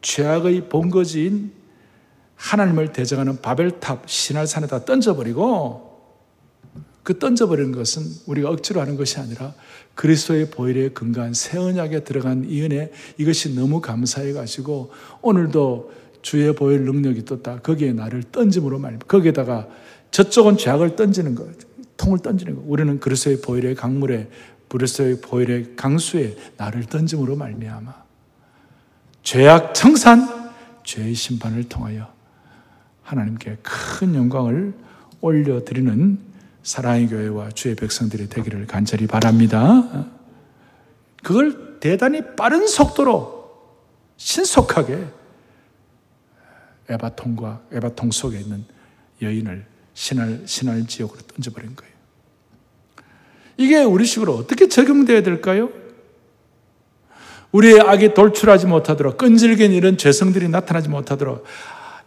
죄악의 0.00 0.70
본거지인 0.70 1.52
하나님을 2.34 2.94
대적하는 2.94 3.42
바벨탑 3.42 4.08
신할산에다 4.08 4.86
던져버리고 4.86 6.00
그 7.02 7.18
던져버리는 7.18 7.72
것은 7.72 8.02
우리가 8.26 8.48
억지로 8.48 8.80
하는 8.80 8.96
것이 8.96 9.20
아니라 9.20 9.52
그리스도의 9.96 10.50
보혈에 10.50 10.90
근거한 10.90 11.34
새 11.34 11.58
언약에 11.58 12.04
들어간 12.04 12.46
이 12.48 12.62
은혜 12.62 12.90
이것이 13.18 13.54
너무 13.54 13.82
감사해 13.82 14.32
가지고 14.32 14.90
오늘도 15.20 15.92
주의 16.22 16.54
보혈 16.54 16.84
능력이 16.86 17.26
떴다. 17.26 17.60
거기에 17.60 17.92
나를 17.92 18.22
던짐으로 18.32 18.78
말입니다. 18.78 19.06
거기에다가 19.06 19.68
저쪽은 20.10 20.56
죄악을 20.56 20.96
던지는 20.96 21.34
거, 21.34 21.46
통을 22.00 22.18
던지는 22.20 22.56
거. 22.56 22.62
우리는 22.66 22.98
그리스도의 22.98 23.42
보혈의 23.42 23.74
강물에 23.74 24.30
그리스도의 24.70 25.20
보혈의 25.20 25.76
강수에 25.76 26.36
나를 26.56 26.84
던짐으로 26.84 27.36
말미암아 27.36 27.92
죄악 29.22 29.74
청산, 29.74 30.52
죄의 30.84 31.14
심판을 31.14 31.68
통하여 31.68 32.12
하나님께 33.02 33.58
큰 33.62 34.14
영광을 34.14 34.72
올려드리는 35.20 36.18
사랑의 36.62 37.08
교회와 37.08 37.50
주의 37.50 37.74
백성들이 37.74 38.28
되기를 38.28 38.66
간절히 38.66 39.06
바랍니다. 39.06 40.08
그걸 41.22 41.80
대단히 41.80 42.22
빠른 42.36 42.66
속도로 42.66 43.40
신속하게 44.16 45.06
에바통과 46.88 47.62
에바통 47.72 48.10
속에 48.10 48.38
있는 48.38 48.64
여인을 49.20 49.66
신할, 49.94 50.42
신할 50.46 50.86
지역으로 50.86 51.20
던져버린 51.22 51.74
거예요. 51.74 51.89
이게 53.60 53.84
우리식으로 53.84 54.36
어떻게 54.36 54.68
적용되어야 54.68 55.22
될까요? 55.22 55.68
우리의 57.52 57.80
악이 57.80 58.14
돌출하지 58.14 58.66
못하도록 58.66 59.18
끈질긴 59.18 59.72
이런 59.72 59.98
죄성들이 59.98 60.48
나타나지 60.48 60.88
못하도록 60.88 61.44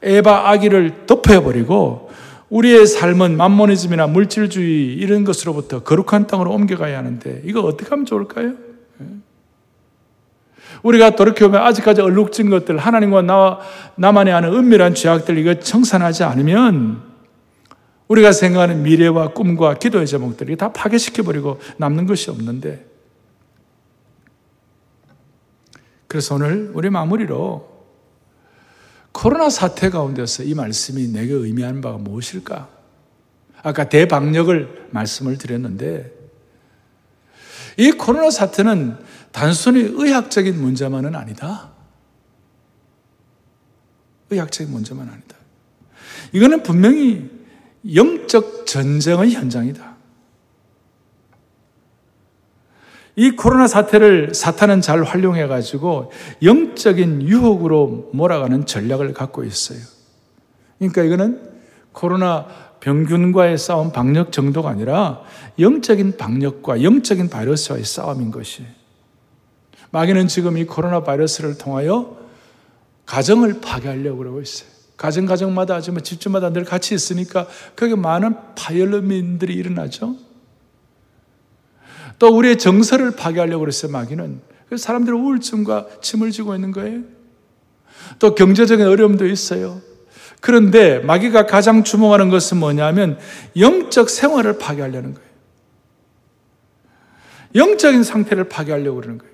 에바 0.01 0.49
아기를 0.49 1.05
덮어버리고 1.05 2.09
우리의 2.49 2.87
삶은 2.87 3.37
만모니즘이나 3.37 4.07
물질주의 4.07 4.93
이런 4.95 5.23
것으로부터 5.25 5.83
거룩한 5.83 6.25
땅으로 6.25 6.51
옮겨가야 6.51 6.97
하는데 6.97 7.43
이거 7.45 7.61
어떻게 7.61 7.87
하면 7.91 8.07
좋을까요? 8.07 8.53
예. 9.01 9.05
우리가 10.81 11.15
돌이켜보면 11.15 11.61
아직까지 11.61 12.01
얼룩진 12.01 12.49
것들, 12.49 12.79
하나님과 12.79 13.21
나, 13.21 13.59
나만이 13.95 14.31
아는 14.31 14.55
은밀한 14.55 14.95
죄악들 14.95 15.37
이거 15.37 15.59
청산하지 15.59 16.23
않으면 16.23 17.12
우리가 18.07 18.31
생각하는 18.31 18.83
미래와 18.83 19.33
꿈과 19.33 19.75
기도의 19.75 20.07
제목들이 20.07 20.57
다 20.57 20.71
파괴시켜버리고 20.71 21.59
남는 21.77 22.05
것이 22.05 22.29
없는데 22.29 22.85
그래서 26.07 26.35
오늘 26.35 26.71
우리 26.75 26.89
마무리로 26.89 27.73
코로나 29.11 29.49
사태 29.49 29.89
가운데서 29.89 30.43
이 30.43 30.53
말씀이 30.53 31.07
내게 31.07 31.33
의미하는 31.33 31.81
바가 31.81 31.97
무엇일까? 31.97 32.69
아까 33.63 33.87
대방역을 33.89 34.89
말씀을 34.91 35.37
드렸는데 35.37 36.11
이 37.77 37.91
코로나 37.91 38.29
사태는 38.29 38.97
단순히 39.31 39.81
의학적인 39.81 40.59
문제만은 40.59 41.15
아니다. 41.15 41.71
의학적인 44.29 44.71
문제만 44.71 45.09
아니다. 45.09 45.35
이거는 46.33 46.61
분명히 46.61 47.31
영적 47.91 48.65
전쟁의 48.65 49.33
현장이다. 49.33 49.93
이 53.15 53.31
코로나 53.31 53.67
사태를 53.67 54.33
사탄은 54.33 54.81
잘 54.81 55.03
활용해 55.03 55.47
가지고 55.47 56.11
영적인 56.41 57.21
유혹으로 57.23 58.09
몰아가는 58.13 58.65
전략을 58.65 59.13
갖고 59.13 59.43
있어요. 59.43 59.79
그러니까 60.79 61.03
이거는 61.03 61.51
코로나 61.91 62.47
병균과의 62.79 63.57
싸움 63.57 63.91
방역 63.91 64.31
정도가 64.31 64.69
아니라 64.69 65.21
영적인 65.59 66.17
방역과 66.17 66.81
영적인 66.81 67.29
바이러스와의 67.29 67.85
싸움인 67.85 68.31
것이. 68.31 68.65
마귀는 69.91 70.27
지금 70.27 70.57
이 70.57 70.65
코로나 70.65 71.03
바이러스를 71.03 71.57
통하여 71.57 72.17
가정을 73.05 73.61
파괴하려고 73.61 74.17
그러고 74.17 74.41
있어요. 74.41 74.72
가정 75.03 75.25
가정마다 75.25 75.75
아주 75.75 75.93
집집마다 76.01 76.53
늘 76.53 76.63
같이 76.63 76.95
있으니까 76.95 77.45
거기 77.75 77.93
많은 77.93 78.35
파열음인들이 78.55 79.53
일어나죠. 79.53 80.15
또 82.17 82.29
우리의 82.29 82.57
정서를 82.57 83.11
파괴하려고 83.11 83.59
그랬어요, 83.59 83.91
마귀는. 83.91 84.39
사람들은 84.77 85.19
우울증과 85.19 85.87
침을 86.01 86.31
지고 86.31 86.55
있는 86.55 86.71
거예요. 86.71 87.01
또 88.17 88.33
경제적인 88.33 88.87
어려움도 88.87 89.27
있어요. 89.27 89.81
그런데 90.39 90.99
마귀가 90.99 91.47
가장 91.47 91.83
주목하는 91.83 92.29
것은 92.29 92.55
뭐냐면 92.55 93.19
영적 93.57 94.09
생활을 94.09 94.57
파괴하려는 94.57 95.15
거예요. 95.15 95.29
영적인 97.55 98.03
상태를 98.03 98.45
파괴하려고 98.47 99.01
그러는 99.01 99.17
거예요. 99.17 99.33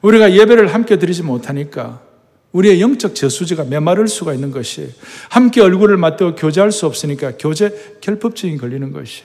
우리가 0.00 0.32
예배를 0.32 0.72
함께 0.72 0.98
드리지 0.98 1.24
못하니까 1.24 2.07
우리의 2.52 2.80
영적 2.80 3.14
저수지가 3.14 3.64
메마를 3.64 4.08
수가 4.08 4.34
있는 4.34 4.50
것이 4.50 4.92
함께 5.28 5.60
얼굴을 5.60 5.96
맞대고 5.96 6.34
교제할 6.36 6.72
수 6.72 6.86
없으니까 6.86 7.32
교제 7.38 7.98
결핍증이 8.00 8.56
걸리는 8.56 8.92
것이 8.92 9.22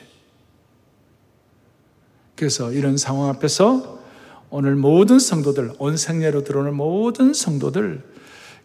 그래서 2.36 2.72
이런 2.72 2.98
상황 2.98 3.30
앞에서 3.30 4.02
오늘 4.50 4.76
모든 4.76 5.18
성도들, 5.18 5.72
온 5.80 5.98
생애로 5.98 6.44
들어오는 6.44 6.76
모든 6.76 7.34
성도들, 7.34 8.04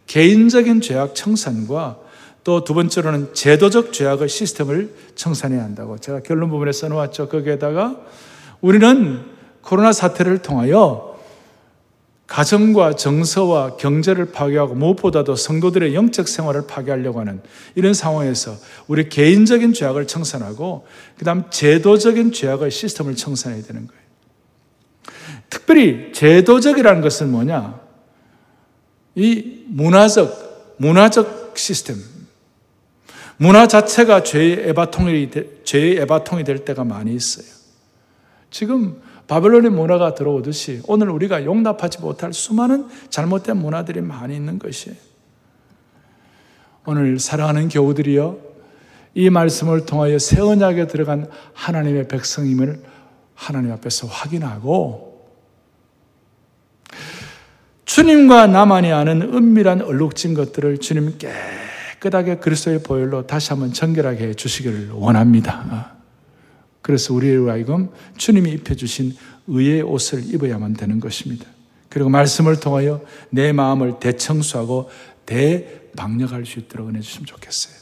개인적인 0.07 0.81
죄악 0.81 1.15
청산과 1.15 1.99
또 2.45 2.65
두 2.65 2.73
번째로는 2.73 3.35
제도적 3.35 3.93
죄악의 3.93 4.29
시스템을 4.29 4.95
청산해야 5.15 5.63
한다고 5.63 5.99
제가 5.99 6.21
결론 6.21 6.49
부분에 6.51 6.73
써놓았죠. 6.73 7.29
거기에다가 7.29 8.01
우리는 8.61 9.21
코로나 9.61 9.93
사태를 9.93 10.39
통하여 10.39 11.08
가정과 12.29 12.95
정서와 12.95 13.77
경제를 13.77 14.27
파괴하고 14.33 14.75
무엇보다도 14.75 15.35
성도들의 15.35 15.95
영적 15.95 16.29
생활을 16.29 16.67
파괴하려고 16.67 17.21
하는 17.21 17.41
이런 17.75 17.95
상황에서 17.95 18.55
우리 18.87 19.09
개인적인 19.09 19.73
죄악을 19.73 20.07
청산하고 20.07 20.87
그다음 21.17 21.45
제도적인 21.51 22.33
죄악의 22.33 22.71
시스템을 22.71 23.17
청산해야 23.17 23.63
되는 23.63 23.87
거예요. 23.87 24.03
특별히 25.49 26.13
제도적이라는 26.13 27.01
것은 27.01 27.31
뭐냐? 27.31 27.81
이 29.15 29.65
문화적 29.67 30.77
문화적 30.77 31.55
시스템. 31.57 31.97
문화 33.39 33.67
자체가 33.67 34.23
죄의 34.23 34.69
에바통이 34.69 36.45
될 36.45 36.65
때가 36.65 36.85
많이 36.85 37.15
있어요. 37.15 37.47
지금 38.51 39.01
바벨론의 39.29 39.71
문화가 39.71 40.15
들어오듯이 40.15 40.81
오늘 40.87 41.11
우리가 41.11 41.45
용납하지 41.45 42.01
못할 42.01 42.33
수많은 42.33 42.89
잘못된 43.11 43.59
문화들이 43.59 44.01
많이 44.01 44.35
있는 44.35 44.59
것이 44.59 44.97
오늘 46.87 47.19
사랑하는 47.19 47.69
교우들이여 47.69 48.39
이 49.15 49.31
말씀을 49.31 49.85
통하여 49.85 50.19
새 50.19 50.41
언약에 50.41 50.87
들어간 50.87 51.31
하나님의 51.53 52.09
백성임을 52.09 52.83
하나님 53.35 53.73
앞에서 53.73 54.07
확인하고 54.07 55.29
주님과 57.85 58.47
나만이 58.47 58.93
아는 58.93 59.23
은밀한 59.23 59.83
얼룩진 59.83 60.33
것들을 60.35 60.79
주님 60.79 61.19
깨끗하게 61.19 62.37
그리스도의 62.37 62.83
보혈로 62.83 63.27
다시 63.27 63.51
한번 63.51 63.73
정결하게 63.73 64.29
해 64.29 64.35
주시기를 64.35 64.91
원합니다. 64.93 65.98
그래서 66.89 67.13
우리의 67.13 67.47
하여금 67.47 67.91
주님이 68.17 68.51
입혀주신 68.53 69.15
의의 69.47 69.83
옷을 69.83 70.23
입어야만 70.33 70.73
되는 70.73 71.01
것입니다. 71.01 71.45
그리고 71.91 72.09
말씀을 72.09 72.61
통하여 72.61 73.03
내 73.29 73.53
마음을 73.53 73.99
대청소하고 74.01 74.89
대방역할 75.27 76.47
수 76.47 76.59
있도록 76.61 76.89
은혜 76.89 77.01
주시면 77.01 77.27
좋겠어요. 77.27 77.75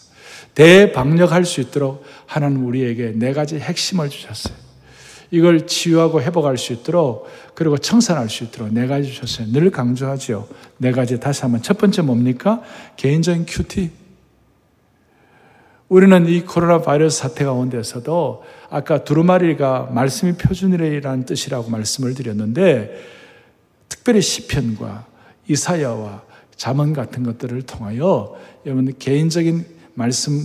대방역할 0.57 1.45
수 1.45 1.61
있도록 1.61 2.03
하나님 2.27 2.67
우리에게 2.67 3.13
네 3.15 3.33
가지 3.33 3.61
핵심을 3.61 4.09
주셨어요. 4.09 4.57
이걸 5.31 5.69
치유하고 5.69 6.21
회복할 6.21 6.59
수 6.59 6.73
있도록 6.73 7.29
그리고 7.55 7.79
청산할 7.79 8.29
수 8.29 8.43
있도록 8.43 8.73
네 8.73 8.89
가지 8.89 9.13
주셨어요. 9.13 9.53
늘 9.53 9.71
강조하지요. 9.71 10.49
네 10.79 10.91
가지 10.91 11.21
다시 11.21 11.43
한번 11.43 11.63
첫 11.63 11.79
번째 11.79 12.03
뭡니까? 12.03 12.61
개인적인 12.97 13.47
큐티. 13.47 14.06
우리는 15.89 16.29
이 16.29 16.43
코로나 16.43 16.81
바이러스 16.81 17.19
사태 17.19 17.45
가운데서도 17.45 18.43
아까 18.71 19.05
두루마리가 19.05 19.91
말씀이 19.93 20.33
표준이라는 20.33 21.27
뜻이라고 21.27 21.71
말씀을 21.71 22.15
드렸는데 22.15 22.97
특별히 23.89 24.21
시편과 24.21 25.07
이사야와 25.49 26.23
자문 26.57 26.93
같은 26.93 27.23
것들을 27.23 27.63
통하여 27.63 28.37
여러분 28.65 28.93
개인적인 28.99 29.65
말씀 29.95 30.41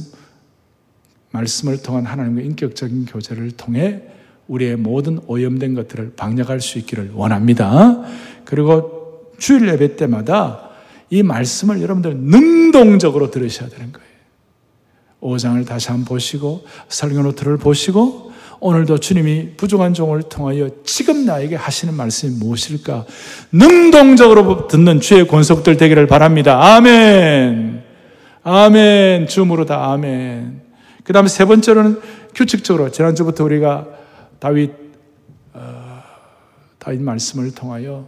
말씀을 1.31 1.81
통한 1.81 2.05
하나님과 2.05 2.41
인격적인 2.41 3.05
교제를 3.05 3.51
통해 3.51 4.03
우리의 4.47 4.75
모든 4.75 5.19
오염된 5.27 5.75
것들을 5.75 6.13
방역할 6.17 6.59
수 6.59 6.77
있기를 6.77 7.11
원합니다. 7.13 8.03
그리고 8.43 9.31
주일 9.39 9.67
예배 9.69 9.95
때마다 9.95 10.69
이 11.09 11.23
말씀을 11.23 11.81
여러분들 11.81 12.17
능동적으로 12.17 13.31
들으셔야 13.31 13.69
되는 13.69 13.91
거예요. 13.91 14.10
5장을 15.21 15.65
다시 15.67 15.89
한번 15.89 16.05
보시고 16.05 16.65
설교 16.89 17.21
노트를 17.21 17.57
보시고 17.57 18.31
오늘도 18.59 18.99
주님이 18.99 19.51
부족한 19.57 19.93
종을 19.93 20.21
통하여 20.23 20.69
지금 20.83 21.25
나에게 21.25 21.55
하시는 21.55 21.93
말씀이 21.95 22.37
무엇일까? 22.37 23.05
능동적으로 23.51 24.67
듣는 24.67 25.01
주의 25.01 25.27
권속들 25.27 25.77
되기를 25.77 26.05
바랍니다. 26.05 26.75
아멘. 26.75 27.83
아멘. 28.43 29.27
주무로 29.27 29.65
다 29.65 29.91
아멘. 29.91 30.61
그 31.03 31.11
다음에 31.11 31.27
세 31.27 31.45
번째로는 31.45 32.01
규칙적으로 32.35 32.91
지난주부터 32.91 33.43
우리가 33.43 33.87
다윗 34.39 34.71
어, 35.53 36.03
다윗 36.77 37.01
말씀을 37.01 37.53
통하여 37.55 38.07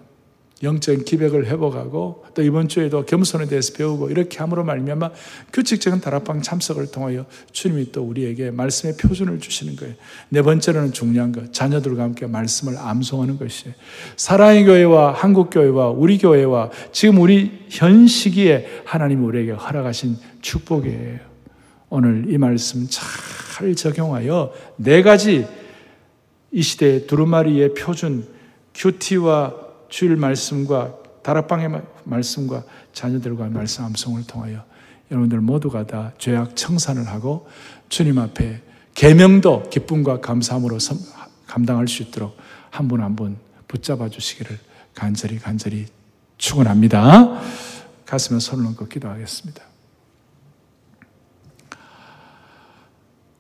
영적인 0.64 1.04
기백을 1.04 1.46
회복하고 1.48 2.24
또 2.34 2.42
이번 2.42 2.70
주에도 2.70 3.06
겸손에 3.06 3.48
대해서 3.48 3.74
배우고 3.74 4.10
이렇게 4.10 4.40
함으로 4.40 4.64
말미암아 4.64 5.12
규칙적인 5.52 6.00
다락방 6.00 6.42
참석을 6.42 6.88
통하여 6.88 7.26
주님이 7.52 7.92
또 7.92 8.04
우리에게 8.04 8.52
말씀의 8.52 8.96
표준을 8.98 9.40
주시는 9.40 9.76
거예요. 9.76 9.94
네 10.30 10.42
번째로는 10.42 10.94
중요한 10.94 11.32
것, 11.32 11.54
자녀들과 11.54 12.04
함께 12.04 12.26
말씀을 12.26 12.78
암송하는 12.78 13.38
것이에요. 13.38 13.76
사랑의 14.16 14.64
교회와 14.66 15.14
한국 15.14 15.50
교회와 15.50 15.90
우리 15.90 16.18
교회와 16.18 16.72
지금 16.92 17.20
우리 17.20 17.66
현 17.70 18.08
시기에 18.08 18.82
하나님 18.86 19.26
우리에게 19.26 19.52
허락하신 19.52 20.18
축복이에요. 20.42 21.20
오늘 21.90 22.26
이 22.28 22.38
말씀 22.38 22.88
잘 22.90 23.76
적용하여 23.76 24.52
네 24.78 25.04
가지 25.04 25.46
이 26.52 26.62
시대의 26.62 27.08
두루마리의 27.08 27.74
표준 27.74 28.26
큐티와 28.74 29.64
주일 29.94 30.16
말씀과 30.16 30.96
다락방의 31.22 31.70
말씀과 32.06 32.64
자녀들과 32.94 33.50
말씀 33.50 33.86
암송을 33.86 34.26
통하여 34.26 34.66
여러분들 35.12 35.40
모두가 35.40 35.86
다 35.86 36.14
죄악 36.18 36.56
청산을 36.56 37.08
하고 37.08 37.48
주님 37.90 38.18
앞에 38.18 38.64
계명도 38.96 39.70
기쁨과 39.70 40.20
감사함으로 40.20 40.80
감당할 41.46 41.88
수 41.88 42.02
있도록 42.02 42.36
한 42.72 42.88
분 42.88 43.02
한 43.02 43.16
분 43.16 43.38
붙잡아 43.68 44.10
주시기를 44.10 44.58
간절히 44.96 45.38
간절히 45.38 45.86
축원합니다. 46.40 47.40
가슴에 48.08 48.40
손을 48.40 48.66
얹고 48.66 48.88
기도하겠습니다. 48.88 49.64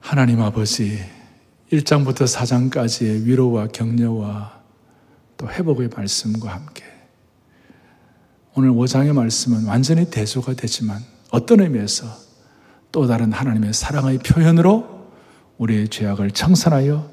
하나님 0.02 0.40
아버지 0.40 1.00
1장부터 1.72 2.28
4장까지의 2.28 3.24
위로와 3.24 3.70
격려와 3.70 4.63
또 5.44 5.50
회복의 5.50 5.90
말씀과 5.94 6.54
함께 6.54 6.86
오늘 8.56 8.72
5장의 8.72 9.12
말씀은 9.12 9.66
완전히 9.66 10.10
대조가 10.10 10.54
되지만 10.54 11.04
어떤 11.32 11.60
의미에서 11.60 12.06
또 12.94 13.08
다른 13.08 13.34
하나님의 13.34 13.74
사랑의 13.74 14.20
표현으로 14.20 15.10
우리의 15.58 15.90
죄악을 15.90 16.32
청산하여 16.32 17.12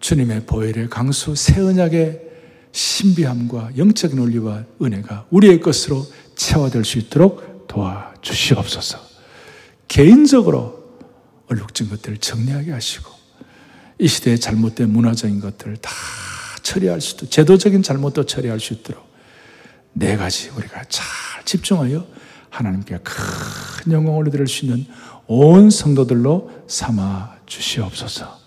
주님의 0.00 0.44
보혈의 0.44 0.90
강수 0.90 1.34
새 1.34 1.62
언약의 1.62 2.20
신비함과 2.72 3.78
영적인 3.78 4.18
원리와 4.18 4.64
은혜가 4.82 5.28
우리의 5.30 5.60
것으로 5.60 6.04
채워될 6.36 6.84
수 6.84 6.98
있도록 6.98 7.66
도와주시옵소서. 7.68 8.98
개인적으로 9.88 11.00
얼룩진 11.46 11.88
것들을 11.88 12.18
정리하게 12.18 12.72
하시고 12.72 13.10
이 13.98 14.08
시대의 14.08 14.38
잘못된 14.38 14.90
문화적인 14.90 15.40
것들을 15.40 15.78
다 15.78 15.90
처리할 16.64 17.00
수 17.00 17.14
있도록 17.14 17.30
제도적인 17.30 17.82
잘못도 17.84 18.24
처리할 18.26 18.58
수 18.58 18.72
있도록 18.74 19.08
네 19.92 20.16
가지 20.16 20.48
우리가 20.50 20.82
잘 20.88 21.44
집중하여 21.44 22.04
하나님께 22.50 22.98
큰 23.04 23.92
영광을 23.92 24.30
드릴 24.30 24.48
수 24.48 24.64
있는 24.64 24.86
온 25.26 25.70
성도들로 25.70 26.64
삼아 26.66 27.36
주시옵소서. 27.46 28.40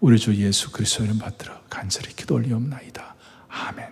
우리 0.00 0.18
주 0.18 0.34
예수 0.34 0.70
그리스도를 0.70 1.16
받들어 1.18 1.54
간절히 1.70 2.14
기도 2.14 2.34
올리옵나이다. 2.34 3.14
아멘. 3.48 3.91